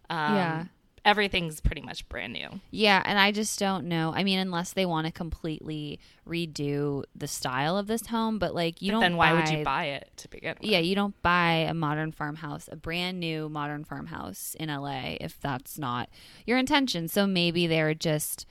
Um, 0.09 0.35
Yeah. 0.35 0.63
Everything's 1.05 1.61
pretty 1.61 1.81
much 1.81 2.09
brand 2.09 2.33
new. 2.33 2.59
Yeah, 2.71 3.01
and 3.05 3.19
I 3.19 3.31
just 3.31 3.59
don't 3.59 3.87
know. 3.87 4.11
I 4.15 4.23
mean, 4.23 4.39
unless 4.39 4.73
they 4.73 4.85
want 4.87 5.05
to 5.05 5.13
completely 5.13 5.99
redo 6.27 7.03
the 7.15 7.27
style 7.27 7.77
of 7.77 7.85
this 7.85 8.07
home, 8.07 8.39
but 8.39 8.55
like 8.55 8.81
you 8.81 8.89
But 8.89 8.93
don't. 8.93 9.01
then 9.01 9.15
why 9.17 9.33
would 9.33 9.47
you 9.49 9.63
buy 9.63 9.85
it 9.85 10.09
to 10.17 10.27
begin 10.27 10.55
with? 10.59 10.67
Yeah, 10.69 10.79
you 10.79 10.95
don't 10.95 11.21
buy 11.21 11.67
a 11.69 11.75
modern 11.75 12.11
farmhouse, 12.11 12.67
a 12.71 12.75
brand 12.75 13.19
new 13.19 13.47
modern 13.49 13.83
farmhouse 13.83 14.55
in 14.59 14.69
LA 14.69 15.17
if 15.21 15.39
that's 15.39 15.77
not 15.77 16.09
your 16.47 16.57
intention. 16.57 17.07
So 17.07 17.27
maybe 17.27 17.67
they're 17.67 17.93
just 17.93 18.47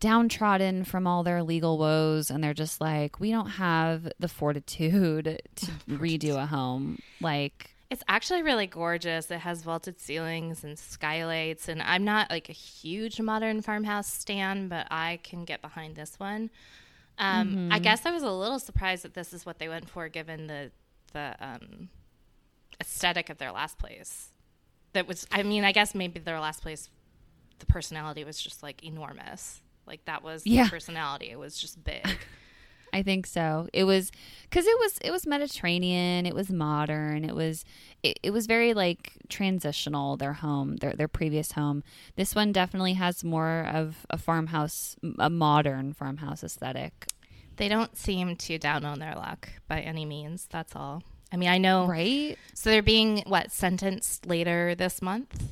downtrodden 0.00 0.84
from 0.84 1.06
all 1.06 1.22
their 1.22 1.42
legal 1.42 1.78
woes 1.78 2.30
and 2.30 2.42
they're 2.42 2.54
just 2.54 2.80
like, 2.80 3.20
we 3.20 3.30
don't 3.30 3.50
have 3.50 4.10
the 4.18 4.28
fortitude 4.28 5.40
to 5.56 5.66
redo 5.88 6.36
a 6.42 6.46
home. 6.46 6.98
Like, 7.20 7.71
It's 7.92 8.02
actually 8.08 8.42
really 8.42 8.66
gorgeous. 8.66 9.30
It 9.30 9.40
has 9.40 9.62
vaulted 9.62 10.00
ceilings 10.00 10.64
and 10.64 10.78
skylights, 10.78 11.68
and 11.68 11.82
I'm 11.82 12.04
not 12.04 12.30
like 12.30 12.48
a 12.48 12.52
huge 12.54 13.20
modern 13.20 13.60
farmhouse 13.60 14.10
stan, 14.10 14.68
but 14.68 14.86
I 14.90 15.20
can 15.22 15.44
get 15.44 15.60
behind 15.60 15.94
this 15.94 16.18
one. 16.18 16.48
Um, 17.18 17.68
I 17.70 17.78
guess 17.78 18.06
I 18.06 18.10
was 18.10 18.22
a 18.22 18.30
little 18.30 18.58
surprised 18.58 19.04
that 19.04 19.12
this 19.12 19.34
is 19.34 19.44
what 19.44 19.58
they 19.58 19.68
went 19.68 19.90
for, 19.90 20.08
given 20.08 20.46
the 20.46 20.70
the 21.12 21.36
um, 21.38 21.90
aesthetic 22.80 23.28
of 23.28 23.36
their 23.36 23.52
last 23.52 23.78
place. 23.78 24.30
That 24.94 25.06
was, 25.06 25.26
I 25.30 25.42
mean, 25.42 25.62
I 25.62 25.72
guess 25.72 25.94
maybe 25.94 26.18
their 26.18 26.40
last 26.40 26.62
place, 26.62 26.88
the 27.58 27.66
personality 27.66 28.24
was 28.24 28.40
just 28.40 28.62
like 28.62 28.82
enormous. 28.82 29.60
Like 29.86 30.02
that 30.06 30.22
was 30.22 30.46
Yeah. 30.46 30.64
the 30.64 30.70
personality. 30.70 31.28
It 31.30 31.38
was 31.38 31.58
just 31.58 31.84
big. 31.84 32.06
I 32.92 33.02
think 33.02 33.26
so. 33.26 33.68
It 33.72 33.84
was 33.84 34.12
because 34.42 34.66
it 34.66 34.78
was 34.78 34.98
it 35.02 35.10
was 35.10 35.26
Mediterranean. 35.26 36.26
It 36.26 36.34
was 36.34 36.50
modern. 36.50 37.24
It 37.24 37.34
was 37.34 37.64
it, 38.02 38.18
it 38.22 38.30
was 38.32 38.46
very 38.46 38.74
like 38.74 39.12
transitional. 39.28 40.16
Their 40.16 40.34
home, 40.34 40.76
their 40.76 40.92
their 40.92 41.08
previous 41.08 41.52
home. 41.52 41.82
This 42.16 42.34
one 42.34 42.52
definitely 42.52 42.92
has 42.94 43.24
more 43.24 43.66
of 43.72 44.04
a 44.10 44.18
farmhouse, 44.18 44.96
a 45.18 45.30
modern 45.30 45.94
farmhouse 45.94 46.44
aesthetic. 46.44 47.06
they 47.56 47.68
don't 47.68 47.96
seem 47.96 48.36
too 48.36 48.58
down 48.58 48.84
on 48.84 48.98
their 48.98 49.14
luck 49.14 49.48
by 49.68 49.80
any 49.80 50.04
means. 50.04 50.46
That's 50.50 50.76
all. 50.76 51.02
I 51.32 51.38
mean, 51.38 51.48
I 51.48 51.56
know 51.56 51.86
Right? 51.86 52.36
So 52.52 52.68
they're 52.68 52.82
being 52.82 53.22
what 53.26 53.52
sentenced 53.52 54.26
later 54.26 54.74
this 54.74 55.00
month. 55.00 55.42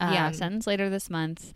yeah. 0.00 0.26
Um, 0.26 0.34
Sentence 0.34 0.66
later 0.66 0.90
this 0.90 1.08
month. 1.10 1.52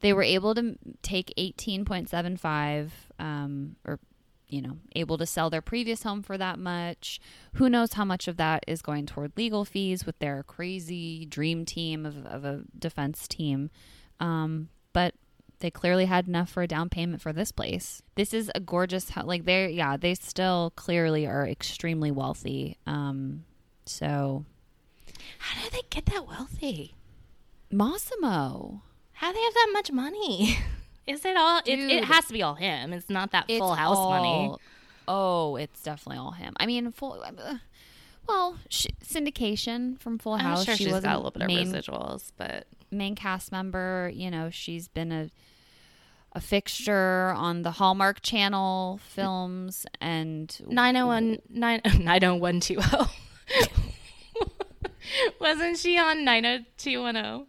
They 0.00 0.12
were 0.12 0.22
able 0.24 0.54
to 0.56 0.76
take 1.02 1.32
eighteen 1.36 1.84
point 1.84 2.08
seven 2.08 2.36
five, 2.36 2.92
um, 3.22 3.76
or 3.86 4.00
you 4.48 4.60
know, 4.60 4.76
able 4.94 5.16
to 5.16 5.24
sell 5.24 5.48
their 5.48 5.62
previous 5.62 6.02
home 6.02 6.22
for 6.22 6.36
that 6.36 6.58
much. 6.58 7.18
Who 7.54 7.70
knows 7.70 7.94
how 7.94 8.04
much 8.04 8.28
of 8.28 8.36
that 8.36 8.64
is 8.66 8.82
going 8.82 9.06
toward 9.06 9.32
legal 9.34 9.64
fees 9.64 10.04
with 10.04 10.18
their 10.18 10.42
crazy 10.42 11.24
dream 11.24 11.64
team 11.64 12.04
of, 12.04 12.26
of 12.26 12.44
a 12.44 12.60
defense 12.78 13.26
team. 13.26 13.70
Um, 14.20 14.68
but 14.92 15.14
they 15.60 15.70
clearly 15.70 16.04
had 16.04 16.28
enough 16.28 16.50
for 16.50 16.62
a 16.62 16.66
down 16.66 16.90
payment 16.90 17.22
for 17.22 17.32
this 17.32 17.50
place. 17.50 18.02
This 18.14 18.34
is 18.34 18.50
a 18.54 18.60
gorgeous 18.60 19.08
house. 19.08 19.24
Like 19.24 19.46
they're, 19.46 19.70
yeah, 19.70 19.96
they 19.96 20.14
still 20.14 20.74
clearly 20.76 21.26
are 21.26 21.48
extremely 21.48 22.10
wealthy. 22.10 22.76
Um, 22.86 23.44
so 23.86 24.44
How 25.38 25.62
do 25.64 25.70
they 25.70 25.82
get 25.88 26.04
that 26.06 26.28
wealthy? 26.28 26.94
Massimo. 27.70 28.82
How 29.12 29.28
do 29.28 29.38
they 29.38 29.44
have 29.44 29.54
that 29.54 29.70
much 29.72 29.90
money? 29.92 30.58
Is 31.06 31.24
it 31.24 31.36
all? 31.36 31.60
It, 31.66 31.78
it 31.78 32.04
has 32.04 32.26
to 32.26 32.32
be 32.32 32.42
all 32.42 32.54
him. 32.54 32.92
It's 32.92 33.10
not 33.10 33.32
that 33.32 33.46
It's 33.48 33.58
full 33.58 33.74
house 33.74 33.96
money. 33.96 34.54
Oh, 35.08 35.56
it's 35.56 35.82
definitely 35.82 36.18
all 36.18 36.30
him. 36.32 36.54
I 36.58 36.66
mean, 36.66 36.92
full. 36.92 37.22
Uh, 37.22 37.56
well, 38.28 38.56
sh- 38.68 38.86
syndication 39.04 39.98
from 39.98 40.18
Full 40.18 40.34
I'm 40.34 40.40
House. 40.40 40.64
sure 40.64 40.76
she 40.76 40.84
she's 40.84 40.92
was 40.92 41.02
got 41.02 41.14
a 41.14 41.18
little 41.18 41.32
bit 41.32 41.46
main, 41.46 41.74
of 41.74 41.84
residuals, 41.84 42.30
but 42.36 42.66
main 42.90 43.16
cast 43.16 43.50
member. 43.50 44.12
You 44.14 44.30
know, 44.30 44.48
she's 44.50 44.86
been 44.88 45.10
a 45.10 45.30
a 46.34 46.40
fixture 46.40 47.34
on 47.36 47.62
the 47.62 47.72
Hallmark 47.72 48.22
Channel 48.22 49.00
films 49.02 49.84
and 50.00 50.56
901 50.66 51.38
9 51.50 51.80
90120. 51.84 52.78
Wasn't 55.40 55.78
she 55.78 55.98
on 55.98 56.24
90210? 56.24 57.46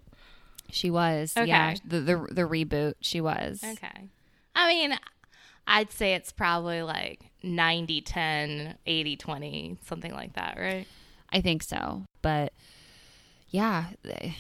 She 0.74 0.90
was. 0.90 1.34
Yeah, 1.36 1.76
the, 1.86 2.00
the 2.02 2.28
the 2.32 2.42
reboot. 2.42 2.94
She 3.02 3.22
was. 3.22 3.64
Okay. 3.64 4.10
I 4.56 4.68
mean, 4.68 4.98
I'd 5.68 5.92
say 5.92 6.14
it's 6.14 6.32
probably 6.32 6.82
like 6.82 7.22
90 7.42 8.02
10, 8.02 8.78
80 8.86 9.16
20, 9.16 9.78
something 9.86 10.12
like 10.12 10.34
that, 10.34 10.58
right? 10.60 10.86
I 11.32 11.42
think 11.42 11.64
so. 11.64 12.04
But 12.22 12.54
yeah, 13.50 13.86
they, 14.04 14.36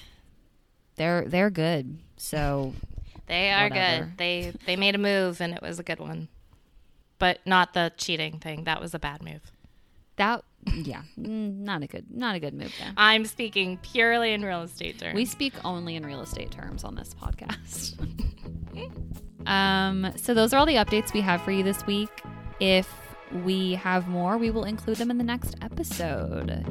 they're 0.96 1.26
they're 1.28 1.50
good. 1.50 2.00
So 2.18 2.74
They 3.28 3.52
are 3.52 3.70
Whatever. 3.70 4.06
good. 4.06 4.18
They 4.18 4.54
they 4.66 4.76
made 4.76 4.96
a 4.96 5.00
move 5.00 5.40
and 5.42 5.54
it 5.54 5.62
was 5.62 5.80
a 5.80 5.84
good 5.84 6.00
one. 6.00 6.28
But 7.20 7.40
not 7.46 7.74
the 7.74 7.94
cheating 7.98 8.40
thing. 8.40 8.66
That 8.66 8.82
was 8.82 8.94
a 8.94 9.00
bad 9.00 9.24
move. 9.24 9.52
that 10.18 10.44
yeah, 10.74 11.02
mm, 11.20 11.60
not 11.60 11.84
a 11.84 11.88
good 11.88 12.06
not 12.10 12.36
a 12.36 12.40
good 12.40 12.54
move 12.54 12.74
there. 12.80 12.94
I'm 12.98 13.26
speaking 13.26 13.78
purely 13.82 14.34
in 14.34 14.44
real 14.44 14.62
estate 14.62 15.00
terms. 15.00 15.16
We 15.16 15.26
speak 15.26 15.54
only 15.64 15.96
in 15.96 16.06
real 16.06 16.22
estate 16.22 16.52
terms 16.52 16.84
on 16.84 16.96
this 16.96 17.14
podcast. 17.14 17.96
um, 19.48 20.12
so 20.16 20.34
those 20.34 20.54
are 20.54 20.58
all 20.58 20.66
the 20.66 20.76
updates 20.76 21.14
we 21.14 21.22
have 21.22 21.42
for 21.42 21.52
you 21.52 21.64
this 21.64 21.86
week. 21.86 22.10
If 22.60 22.90
we 23.44 23.74
have 23.76 24.08
more, 24.08 24.38
we 24.38 24.52
will 24.52 24.66
include 24.66 24.98
them 24.98 25.10
in 25.12 25.18
the 25.18 25.24
next 25.24 25.56
episode. 25.62 26.64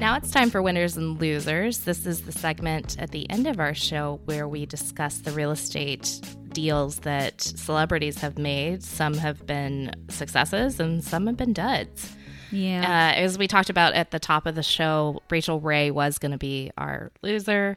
Now 0.00 0.16
it's 0.16 0.30
time 0.30 0.48
for 0.48 0.62
winners 0.62 0.96
and 0.96 1.20
losers. 1.20 1.80
This 1.80 2.06
is 2.06 2.22
the 2.22 2.32
segment 2.32 2.98
at 2.98 3.10
the 3.10 3.28
end 3.28 3.46
of 3.46 3.60
our 3.60 3.74
show 3.74 4.18
where 4.24 4.48
we 4.48 4.64
discuss 4.64 5.18
the 5.18 5.30
real 5.32 5.50
estate 5.50 6.22
deals 6.52 7.00
that 7.00 7.40
celebrities 7.40 8.18
have 8.20 8.38
made. 8.38 8.82
Some 8.82 9.14
have 9.14 9.46
been 9.46 9.92
successes 10.08 10.80
and 10.80 11.02
some 11.02 11.26
have 11.26 11.36
been 11.36 11.52
duds. 11.52 12.14
Yeah. 12.50 12.82
Uh, 12.82 13.20
as 13.20 13.38
we 13.38 13.46
talked 13.46 13.70
about 13.70 13.94
at 13.94 14.10
the 14.10 14.18
top 14.18 14.46
of 14.46 14.54
the 14.54 14.62
show, 14.62 15.22
Rachael 15.30 15.60
Ray 15.60 15.90
was 15.90 16.18
going 16.18 16.32
to 16.32 16.38
be 16.38 16.70
our 16.76 17.12
loser 17.22 17.76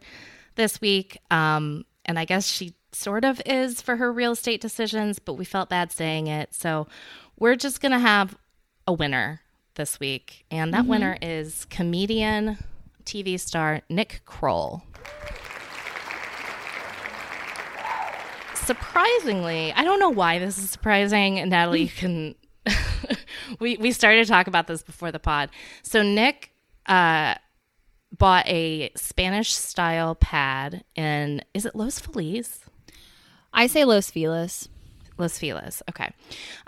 this 0.55 0.81
week. 0.81 1.19
Um, 1.31 1.86
and 2.05 2.17
I 2.17 2.25
guess 2.25 2.47
she 2.47 2.73
sort 2.91 3.25
of 3.25 3.41
is 3.45 3.81
for 3.81 3.95
her 3.95 4.12
real 4.12 4.33
estate 4.33 4.62
decisions, 4.62 5.19
but 5.19 5.33
we 5.33 5.45
felt 5.45 5.69
bad 5.69 5.91
saying 5.91 6.27
it. 6.27 6.53
So 6.53 6.88
we're 7.38 7.55
just 7.55 7.81
going 7.81 7.91
to 7.91 7.99
have 7.99 8.38
a 8.88 8.93
winner 8.93 9.41
this 9.75 9.99
week. 9.99 10.45
And 10.51 10.73
that 10.73 10.86
winner 10.86 11.17
is 11.21 11.65
comedian, 11.65 12.57
TV 13.05 13.39
star 13.39 13.81
Nick 13.89 14.21
Kroll. 14.25 14.83
Surprisingly, 18.65 19.73
I 19.73 19.84
don't 19.84 19.99
know 19.99 20.10
why 20.10 20.39
this 20.39 20.58
is 20.58 20.69
surprising. 20.69 21.36
Natalie 21.49 21.88
can. 21.88 22.36
we 23.60 23.78
we 23.78 23.91
started 23.91 24.26
to 24.26 24.32
talk 24.32 24.47
about 24.47 24.67
this 24.67 24.84
before 24.84 25.12
the 25.12 25.19
pod. 25.19 25.49
So 25.82 26.02
Nick 26.02 26.54
uh, 26.86 27.36
bought 28.17 28.47
a 28.47 28.91
Spanish 28.95 29.54
style 29.54 30.15
pad 30.15 30.84
in 30.95 31.41
is 31.54 31.65
it 31.65 31.76
Los 31.76 31.99
Feliz? 31.99 32.62
I 33.54 33.67
say 33.67 33.84
Los 33.84 34.10
Feliz. 34.10 34.69
Los 35.17 35.38
Feliz. 35.38 35.82
Okay. 35.89 36.12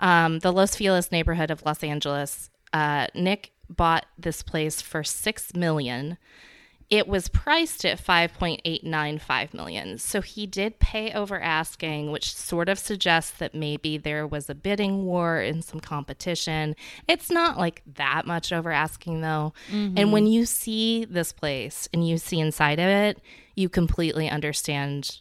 Um, 0.00 0.38
the 0.40 0.52
Los 0.52 0.76
Feliz 0.76 1.10
neighborhood 1.10 1.50
of 1.50 1.64
Los 1.64 1.82
Angeles. 1.82 2.50
Uh, 2.72 3.06
Nick 3.14 3.52
bought 3.68 4.06
this 4.18 4.42
place 4.42 4.80
for 4.80 5.02
six 5.02 5.54
million. 5.54 6.18
It 6.88 7.08
was 7.08 7.26
priced 7.28 7.84
at 7.84 7.98
5.895 7.98 9.52
million. 9.54 9.98
So 9.98 10.20
he 10.20 10.46
did 10.46 10.78
pay 10.78 11.12
over 11.12 11.40
asking, 11.40 12.12
which 12.12 12.32
sort 12.34 12.68
of 12.68 12.78
suggests 12.78 13.32
that 13.38 13.54
maybe 13.56 13.98
there 13.98 14.24
was 14.26 14.48
a 14.48 14.54
bidding 14.54 15.04
war 15.04 15.38
and 15.38 15.64
some 15.64 15.80
competition. 15.80 16.76
It's 17.08 17.28
not 17.30 17.58
like 17.58 17.82
that 17.94 18.24
much 18.26 18.52
over 18.52 18.70
asking 18.70 19.20
though. 19.20 19.52
And 19.98 20.12
when 20.12 20.26
you 20.28 20.46
see 20.46 21.04
this 21.04 21.32
place 21.32 21.88
and 21.92 22.06
you 22.06 22.18
see 22.18 22.38
inside 22.38 22.78
of 22.78 22.86
it, 22.86 23.20
you 23.56 23.68
completely 23.68 24.28
understand 24.30 25.20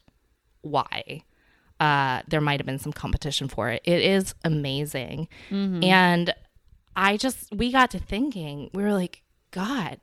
why 0.62 1.24
uh, 1.80 2.22
there 2.28 2.42
might 2.42 2.60
have 2.60 2.66
been 2.68 2.80
some 2.80 2.94
competition 2.94 3.48
for 3.48 3.70
it. 3.70 3.82
It 3.86 4.02
is 4.02 4.36
amazing. 4.44 5.28
And 5.84 6.34
I 6.96 7.18
just, 7.18 7.52
we 7.54 7.72
got 7.72 7.90
to 7.92 8.00
thinking, 8.00 8.70
we 8.74 8.84
were 8.84 8.94
like, 8.94 9.24
God, 9.52 10.00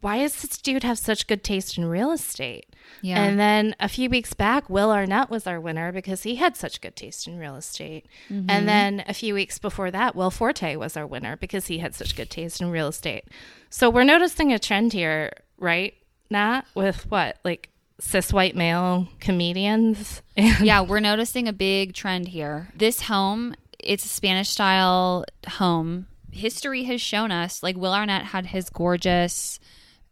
why 0.00 0.18
does 0.18 0.40
this 0.40 0.58
dude 0.58 0.82
have 0.82 0.98
such 0.98 1.26
good 1.26 1.42
taste 1.42 1.78
in 1.78 1.84
real 1.86 2.12
estate? 2.12 2.66
Yeah. 3.02 3.22
And 3.22 3.38
then 3.38 3.74
a 3.80 3.88
few 3.88 4.10
weeks 4.10 4.34
back, 4.34 4.68
Will 4.68 4.90
Arnett 4.90 5.30
was 5.30 5.46
our 5.46 5.60
winner 5.60 5.92
because 5.92 6.22
he 6.22 6.36
had 6.36 6.56
such 6.56 6.80
good 6.80 6.96
taste 6.96 7.26
in 7.26 7.38
real 7.38 7.56
estate. 7.56 8.06
Mm-hmm. 8.28 8.50
And 8.50 8.68
then 8.68 9.04
a 9.08 9.14
few 9.14 9.34
weeks 9.34 9.58
before 9.58 9.90
that, 9.90 10.14
Will 10.14 10.30
Forte 10.30 10.76
was 10.76 10.96
our 10.96 11.06
winner 11.06 11.36
because 11.36 11.66
he 11.66 11.78
had 11.78 11.94
such 11.94 12.16
good 12.16 12.30
taste 12.30 12.60
in 12.60 12.70
real 12.70 12.88
estate. 12.88 13.24
So 13.70 13.90
we're 13.90 14.04
noticing 14.04 14.52
a 14.52 14.58
trend 14.58 14.92
here, 14.92 15.32
right, 15.58 15.94
Nat? 16.30 16.62
With 16.74 17.10
what? 17.10 17.38
Like 17.44 17.70
cis 17.98 18.32
white 18.32 18.56
male 18.56 19.08
comedians? 19.20 20.22
Yeah, 20.60 20.82
we're 20.82 21.00
noticing 21.00 21.48
a 21.48 21.52
big 21.52 21.94
trend 21.94 22.28
here. 22.28 22.68
This 22.76 23.02
home, 23.02 23.54
it's 23.78 24.04
a 24.04 24.08
Spanish 24.08 24.50
style 24.50 25.24
home. 25.48 26.08
History 26.30 26.84
has 26.84 27.00
shown 27.00 27.30
us, 27.30 27.62
like 27.62 27.76
Will 27.76 27.94
Arnett 27.94 28.24
had 28.26 28.46
his 28.46 28.68
gorgeous 28.68 29.58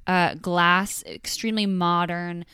uh, 0.06 0.34
glass, 0.34 1.02
extremely 1.06 1.66
modern, 1.66 2.44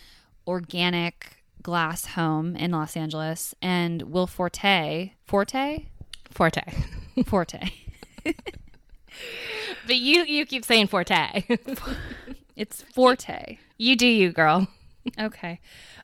organic 0.46 1.36
glass 1.62 2.06
home 2.06 2.56
in 2.56 2.70
Los 2.70 2.96
Angeles, 2.96 3.54
and 3.60 4.02
Will 4.02 4.26
Forte, 4.26 5.12
Forte, 5.26 5.86
Forte. 6.30 6.62
Forte. 7.26 7.70
But 9.86 9.96
you 9.96 10.24
you 10.24 10.46
keep 10.46 10.64
saying 10.64 10.86
Forte. 10.86 11.44
It's 12.56 12.82
Forte. 12.82 13.58
you 13.78 13.96
do 13.96 14.06
you, 14.06 14.32
girl. 14.32 14.68
Okay. 15.18 15.60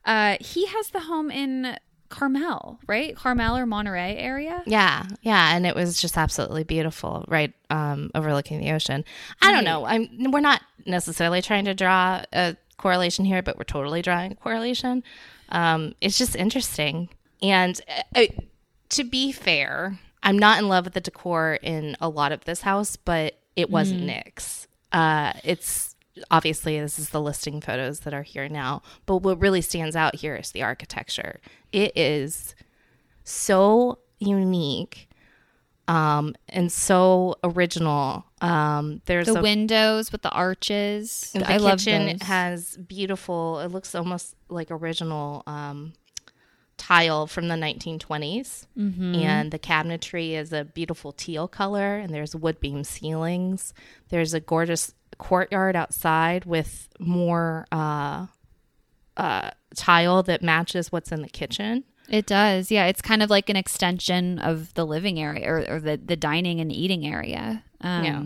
Uh, 0.07 0.39
he 0.41 0.67
has 0.67 0.89
the 0.89 1.01
home 1.01 1.31
in 1.31 1.77
Carmel, 2.09 2.79
right? 2.87 3.17
Carmel 3.17 3.57
or 3.57 3.67
Monterey 3.67 4.17
area. 4.17 4.63
Yeah, 4.67 5.07
yeah, 5.23 5.55
and 5.55 5.67
it 5.67 5.75
was 5.75 6.01
just 6.01 6.17
absolutely 6.17 6.65
beautiful, 6.65 7.25
right 7.29 7.53
um, 7.71 8.11
overlooking 8.15 8.61
the 8.61 8.73
ocean. 8.73 9.05
I 9.43 9.53
don't 9.53 9.65
know. 9.65 9.85
I'm 9.85 10.31
we're 10.31 10.41
not 10.41 10.63
necessarily 10.85 11.43
trying 11.43 11.65
to 11.65 11.75
draw 11.75 12.23
a 12.33 12.57
correlation 12.77 13.25
here, 13.25 13.43
but 13.43 13.57
we're 13.57 13.65
totally 13.65 14.03
drawing 14.03 14.33
a 14.33 14.37
correlation. 14.37 15.03
Um, 15.49 15.95
it's 16.01 16.19
just 16.19 16.37
interesting, 16.37 17.09
and 17.43 17.81
uh, 18.15 18.21
uh, 18.21 18.27
to 18.91 19.05
be 19.05 19.33
fair, 19.33 19.99
I'm 20.23 20.39
not 20.39 20.59
in 20.59 20.69
love 20.69 20.85
with 20.85 20.95
the 20.95 21.01
decor 21.01 21.59
in 21.63 21.97
a 22.01 22.09
lot 22.09 22.33
of 22.33 22.45
this 22.45 22.63
house, 22.63 22.97
but 22.97 23.39
it 23.57 23.71
wasn't 23.71 24.03
Nick's. 24.03 24.69
Uh, 24.93 25.33
it's 25.43 25.96
obviously 26.31 26.79
this 26.81 26.99
is 26.99 27.11
the 27.11 27.21
listing 27.21 27.61
photos 27.61 28.01
that 28.01 28.15
are 28.15 28.23
here 28.23 28.49
now, 28.49 28.83
but 29.07 29.19
what 29.19 29.41
really 29.41 29.61
stands 29.61 29.95
out 29.97 30.17
here 30.17 30.37
is 30.37 30.51
the 30.53 30.63
architecture. 30.63 31.41
It 31.73 31.93
is 31.97 32.55
so 33.25 33.99
unique 34.19 35.09
um, 35.89 36.35
and 36.49 36.71
so 36.73 37.37
original. 37.45 38.25
Um, 38.41 39.03
there's 39.07 39.27
The 39.29 39.39
a 39.39 39.43
windows 39.43 40.11
with 40.11 40.23
the 40.23 40.31
arches. 40.31 41.31
the 41.33 41.49
I 41.49 41.59
love 41.59 41.79
kitchen 41.79 42.19
those. 42.19 42.23
has 42.23 42.77
beautiful. 42.77 43.61
It 43.61 43.69
looks 43.71 43.95
almost 43.95 44.35
like 44.49 44.71
original 44.71 45.43
um, 45.47 45.93
tile 46.77 47.27
from 47.29 47.47
the 47.49 47.55
1920s, 47.55 48.67
Mm-hmm. 48.77 49.15
and 49.15 49.51
the 49.53 49.59
cabinetry 49.61 50.33
is 50.33 50.53
a 50.53 50.65
beautiful 50.65 51.13
teal 51.13 51.47
color. 51.47 51.97
And 51.99 52.13
there's 52.13 52.35
wood 52.35 52.59
beam 52.61 52.83
ceilings. 52.83 53.73
There's 54.09 54.35
a 54.35 54.41
gorgeous 54.41 54.93
courtyard 55.19 55.77
outside 55.77 56.45
with 56.45 56.89
more 56.99 57.67
uh, 57.73 58.27
uh, 59.17 59.51
tile 59.75 60.23
that 60.25 60.43
matches 60.43 60.93
what's 60.93 61.13
in 61.13 61.23
the 61.23 61.29
kitchen. 61.29 61.85
It 62.09 62.27
does. 62.27 62.71
Yeah, 62.71 62.87
it's 62.87 63.03
kind 63.03 63.23
of 63.23 63.31
like 63.31 63.49
an 63.49 63.57
extension 63.57 64.39
of 64.39 64.73
the 64.75 64.87
living 64.87 65.19
area 65.19 65.49
or, 65.51 65.65
or 65.77 65.81
the 65.81 65.97
the 65.97 66.17
dining 66.17 66.61
and 66.61 66.71
eating 66.71 67.07
area. 67.07 67.65
Um, 67.81 68.05
Yeah. 68.05 68.23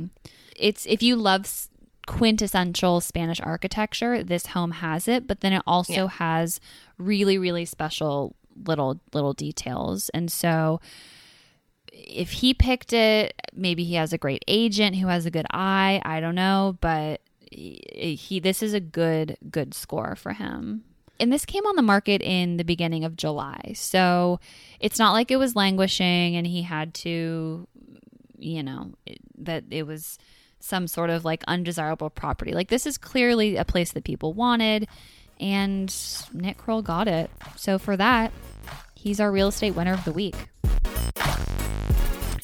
It's 0.57 0.85
if 0.87 1.03
you 1.03 1.16
love 1.16 1.42
s- 1.46 1.70
quintessential 2.07 3.00
Spanish 3.00 3.40
architecture, 3.40 4.22
this 4.22 4.46
home 4.46 4.72
has 4.72 5.09
it, 5.09 5.26
but 5.26 5.40
then 5.40 5.53
it 5.55 5.62
also 5.66 5.92
Yeah. 6.05 6.09
has 6.09 6.61
really 6.98 7.38
really 7.38 7.64
special 7.64 8.37
little 8.66 9.01
little 9.14 9.32
details. 9.32 10.11
And 10.11 10.30
so 10.30 10.80
if 12.09 12.30
he 12.32 12.55
picked 12.55 12.92
it, 12.92 13.34
maybe 13.55 13.84
he 13.84 13.94
has 13.94 14.12
a 14.12 14.18
great 14.18 14.44
agent 14.48 14.96
who 14.96 15.09
has 15.09 15.26
a 15.26 15.30
good 15.30 15.46
eye, 15.51 16.01
I 16.05 16.20
don't 16.20 16.34
know, 16.34 16.78
but 16.80 17.20
he, 17.51 18.40
this 18.40 18.62
is 18.62 18.74
a 18.74 18.80
good 18.80 19.36
good 19.51 19.74
score 19.74 20.14
for 20.14 20.32
him 20.32 20.84
and 21.20 21.30
this 21.30 21.44
came 21.44 21.66
on 21.66 21.76
the 21.76 21.82
market 21.82 22.22
in 22.22 22.57
the 22.57 22.64
beginning 22.64 23.05
of 23.05 23.14
July. 23.14 23.74
So 23.76 24.40
it's 24.80 24.98
not 24.98 25.12
like 25.12 25.30
it 25.30 25.36
was 25.36 25.55
languishing 25.55 26.34
and 26.34 26.46
he 26.46 26.62
had 26.62 26.94
to, 26.94 27.68
you 28.38 28.62
know, 28.62 28.94
it, 29.05 29.18
that 29.38 29.64
it 29.70 29.86
was 29.86 30.18
some 30.61 30.88
sort 30.88 31.11
of 31.11 31.24
like 31.24 31.44
undesirable 31.46 32.11
property. 32.11 32.53
Like 32.53 32.68
this 32.68 32.86
is 32.86 32.96
clearly 32.96 33.57
a 33.57 33.64
place 33.64 33.92
that 33.92 34.05
people 34.05 34.32
wanted, 34.32 34.88
and 35.38 35.94
Nick 36.32 36.57
Kroll 36.57 36.82
got 36.82 37.07
it. 37.07 37.30
So 37.57 37.78
for 37.78 37.96
that, 37.96 38.32
he's 38.94 39.20
our 39.20 39.30
real 39.30 39.48
estate 39.48 39.74
winner 39.74 39.92
of 39.92 40.05
the 40.05 40.12
week. 40.12 40.36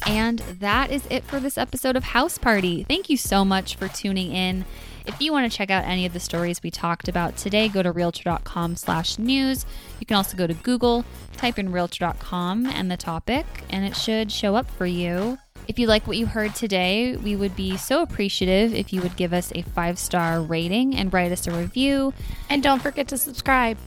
And 0.07 0.39
that 0.61 0.91
is 0.91 1.05
it 1.11 1.25
for 1.25 1.41
this 1.41 1.59
episode 1.59 1.97
of 1.97 2.05
House 2.05 2.39
Party. 2.39 2.85
Thank 2.85 3.11
you 3.11 3.17
so 3.17 3.45
much 3.45 3.75
for 3.75 3.89
tuning 3.89 4.33
in. 4.33 4.65
If 5.05 5.21
you 5.21 5.33
want 5.33 5.51
to 5.51 5.57
check 5.57 5.71
out 5.71 5.85
any 5.85 6.07
of 6.07 6.13
the 6.13 6.21
stories 6.21 6.63
we 6.63 6.71
talked 6.71 7.09
about 7.09 7.37
today, 7.37 7.69
go 7.69 7.83
to 7.83 7.93
realtor.com 7.93 8.77
slash 8.77 9.19
news. 9.19 9.67
You 10.01 10.07
can 10.07 10.17
also 10.17 10.37
go 10.37 10.47
to 10.47 10.55
Google, 10.55 11.05
type 11.37 11.59
in 11.59 11.71
realtor.com 11.71 12.67
and 12.67 12.91
the 12.91 12.97
topic, 12.97 13.47
and 13.71 13.85
it 13.85 13.97
should 13.97 14.33
show 14.33 14.57
up 14.57 14.71
for 14.71 14.87
you. 14.87 15.39
If 15.69 15.79
you 15.79 15.89
like 15.89 16.07
what 16.07 16.17
you 16.17 16.27
heard 16.27 16.55
today, 16.55 17.17
we 17.17 17.35
would 17.35 17.57
be 17.57 17.77
so 17.77 18.03
appreciative 18.03 18.75
if 18.75 18.93
you 18.93 19.01
would 19.03 19.17
give 19.17 19.33
us 19.33 19.53
a 19.55 19.63
five 19.63 19.99
star 19.99 20.41
rating 20.41 20.95
and 20.95 21.13
write 21.13 21.33
us 21.33 21.47
a 21.47 21.53
review. 21.53 22.15
And 22.49 22.63
don't 22.63 22.81
forget 22.81 23.09
to 23.09 23.19
subscribe. 23.19 23.79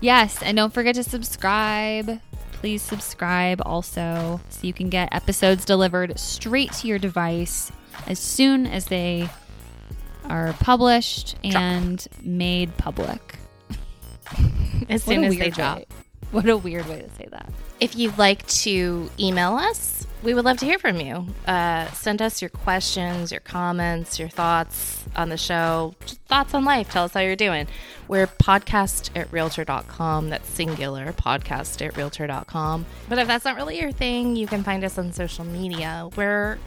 Yes, 0.00 0.42
and 0.42 0.56
don't 0.56 0.74
forget 0.74 0.96
to 0.96 1.04
subscribe. 1.04 2.20
Please 2.64 2.80
subscribe 2.80 3.60
also 3.66 4.40
so 4.48 4.66
you 4.66 4.72
can 4.72 4.88
get 4.88 5.10
episodes 5.14 5.66
delivered 5.66 6.18
straight 6.18 6.72
to 6.72 6.88
your 6.88 6.98
device 6.98 7.70
as 8.06 8.18
soon 8.18 8.66
as 8.66 8.86
they 8.86 9.28
are 10.30 10.54
published 10.54 11.36
and 11.44 12.08
made 12.22 12.74
public. 12.78 13.36
As 14.88 15.06
What 15.06 15.14
soon 15.14 15.24
as 15.24 15.36
they 15.36 15.50
drop. 15.50 15.76
way- 15.76 15.86
What 16.30 16.48
a 16.48 16.56
weird 16.56 16.88
way 16.88 17.02
to 17.02 17.10
say 17.16 17.28
that. 17.32 17.52
If 17.80 17.96
you'd 17.96 18.16
like 18.16 18.46
to 18.46 19.10
email 19.20 19.56
us, 19.56 20.03
we 20.24 20.32
would 20.32 20.44
love 20.46 20.56
to 20.56 20.64
hear 20.64 20.78
from 20.78 20.98
you. 21.00 21.26
Uh, 21.46 21.86
send 21.92 22.22
us 22.22 22.40
your 22.40 22.48
questions, 22.48 23.30
your 23.30 23.42
comments, 23.42 24.18
your 24.18 24.28
thoughts 24.28 25.04
on 25.14 25.28
the 25.28 25.36
show, 25.36 25.94
just 26.06 26.20
thoughts 26.22 26.54
on 26.54 26.64
life. 26.64 26.90
Tell 26.90 27.04
us 27.04 27.12
how 27.12 27.20
you're 27.20 27.36
doing. 27.36 27.68
We're 28.08 28.26
podcast 28.26 29.10
at 29.14 29.30
realtor.com. 29.30 30.30
That's 30.30 30.48
singular, 30.48 31.12
podcast 31.12 31.84
at 31.86 31.96
realtor.com. 31.96 32.86
But 33.08 33.18
if 33.18 33.28
that's 33.28 33.44
not 33.44 33.56
really 33.56 33.78
your 33.78 33.92
thing, 33.92 34.34
you 34.34 34.46
can 34.46 34.64
find 34.64 34.82
us 34.82 34.96
on 34.98 35.12
social 35.12 35.44
media. 35.44 36.08
We're 36.16 36.58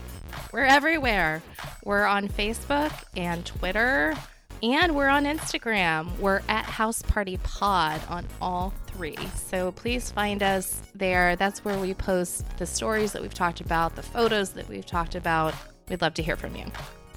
we're 0.54 0.66
everywhere. 0.66 1.42
We're 1.84 2.06
on 2.06 2.28
Facebook 2.28 2.94
and 3.16 3.44
Twitter, 3.44 4.14
and 4.62 4.96
we're 4.96 5.08
on 5.08 5.26
Instagram. 5.26 6.18
We're 6.20 6.42
at 6.48 6.66
House 6.66 7.02
Party 7.02 7.38
Pod 7.38 8.02
on 8.08 8.26
all 8.40 8.74
three. 8.98 9.18
So 9.36 9.72
please 9.72 10.12
find 10.12 10.44
us 10.44 10.82
there. 10.96 11.36
That's 11.36 11.64
where 11.64 11.78
we 11.80 11.94
post 11.94 12.58
the 12.58 12.66
stories 12.66 13.14
that 13.14 13.22
we've 13.22 13.34
talked 13.34 13.62
about, 13.62 13.96
the 13.96 14.02
photos 14.02 14.50
that 14.52 14.68
we've 14.68 14.86
talked 14.86 15.16
about. 15.16 15.54
We'd 15.88 16.02
love 16.02 16.16
to 16.16 16.24
hear 16.24 16.36
from 16.36 16.56
you. 16.56 16.66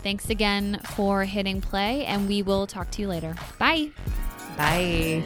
Thanks 0.03 0.31
again 0.31 0.81
for 0.95 1.25
hitting 1.25 1.61
play, 1.61 2.05
and 2.07 2.29
we 2.29 2.43
will 2.43 2.67
talk 2.67 2.91
to 2.93 3.03
you 3.03 3.09
later. 3.09 3.35
Bye. 3.59 3.91
Bye. 4.57 5.25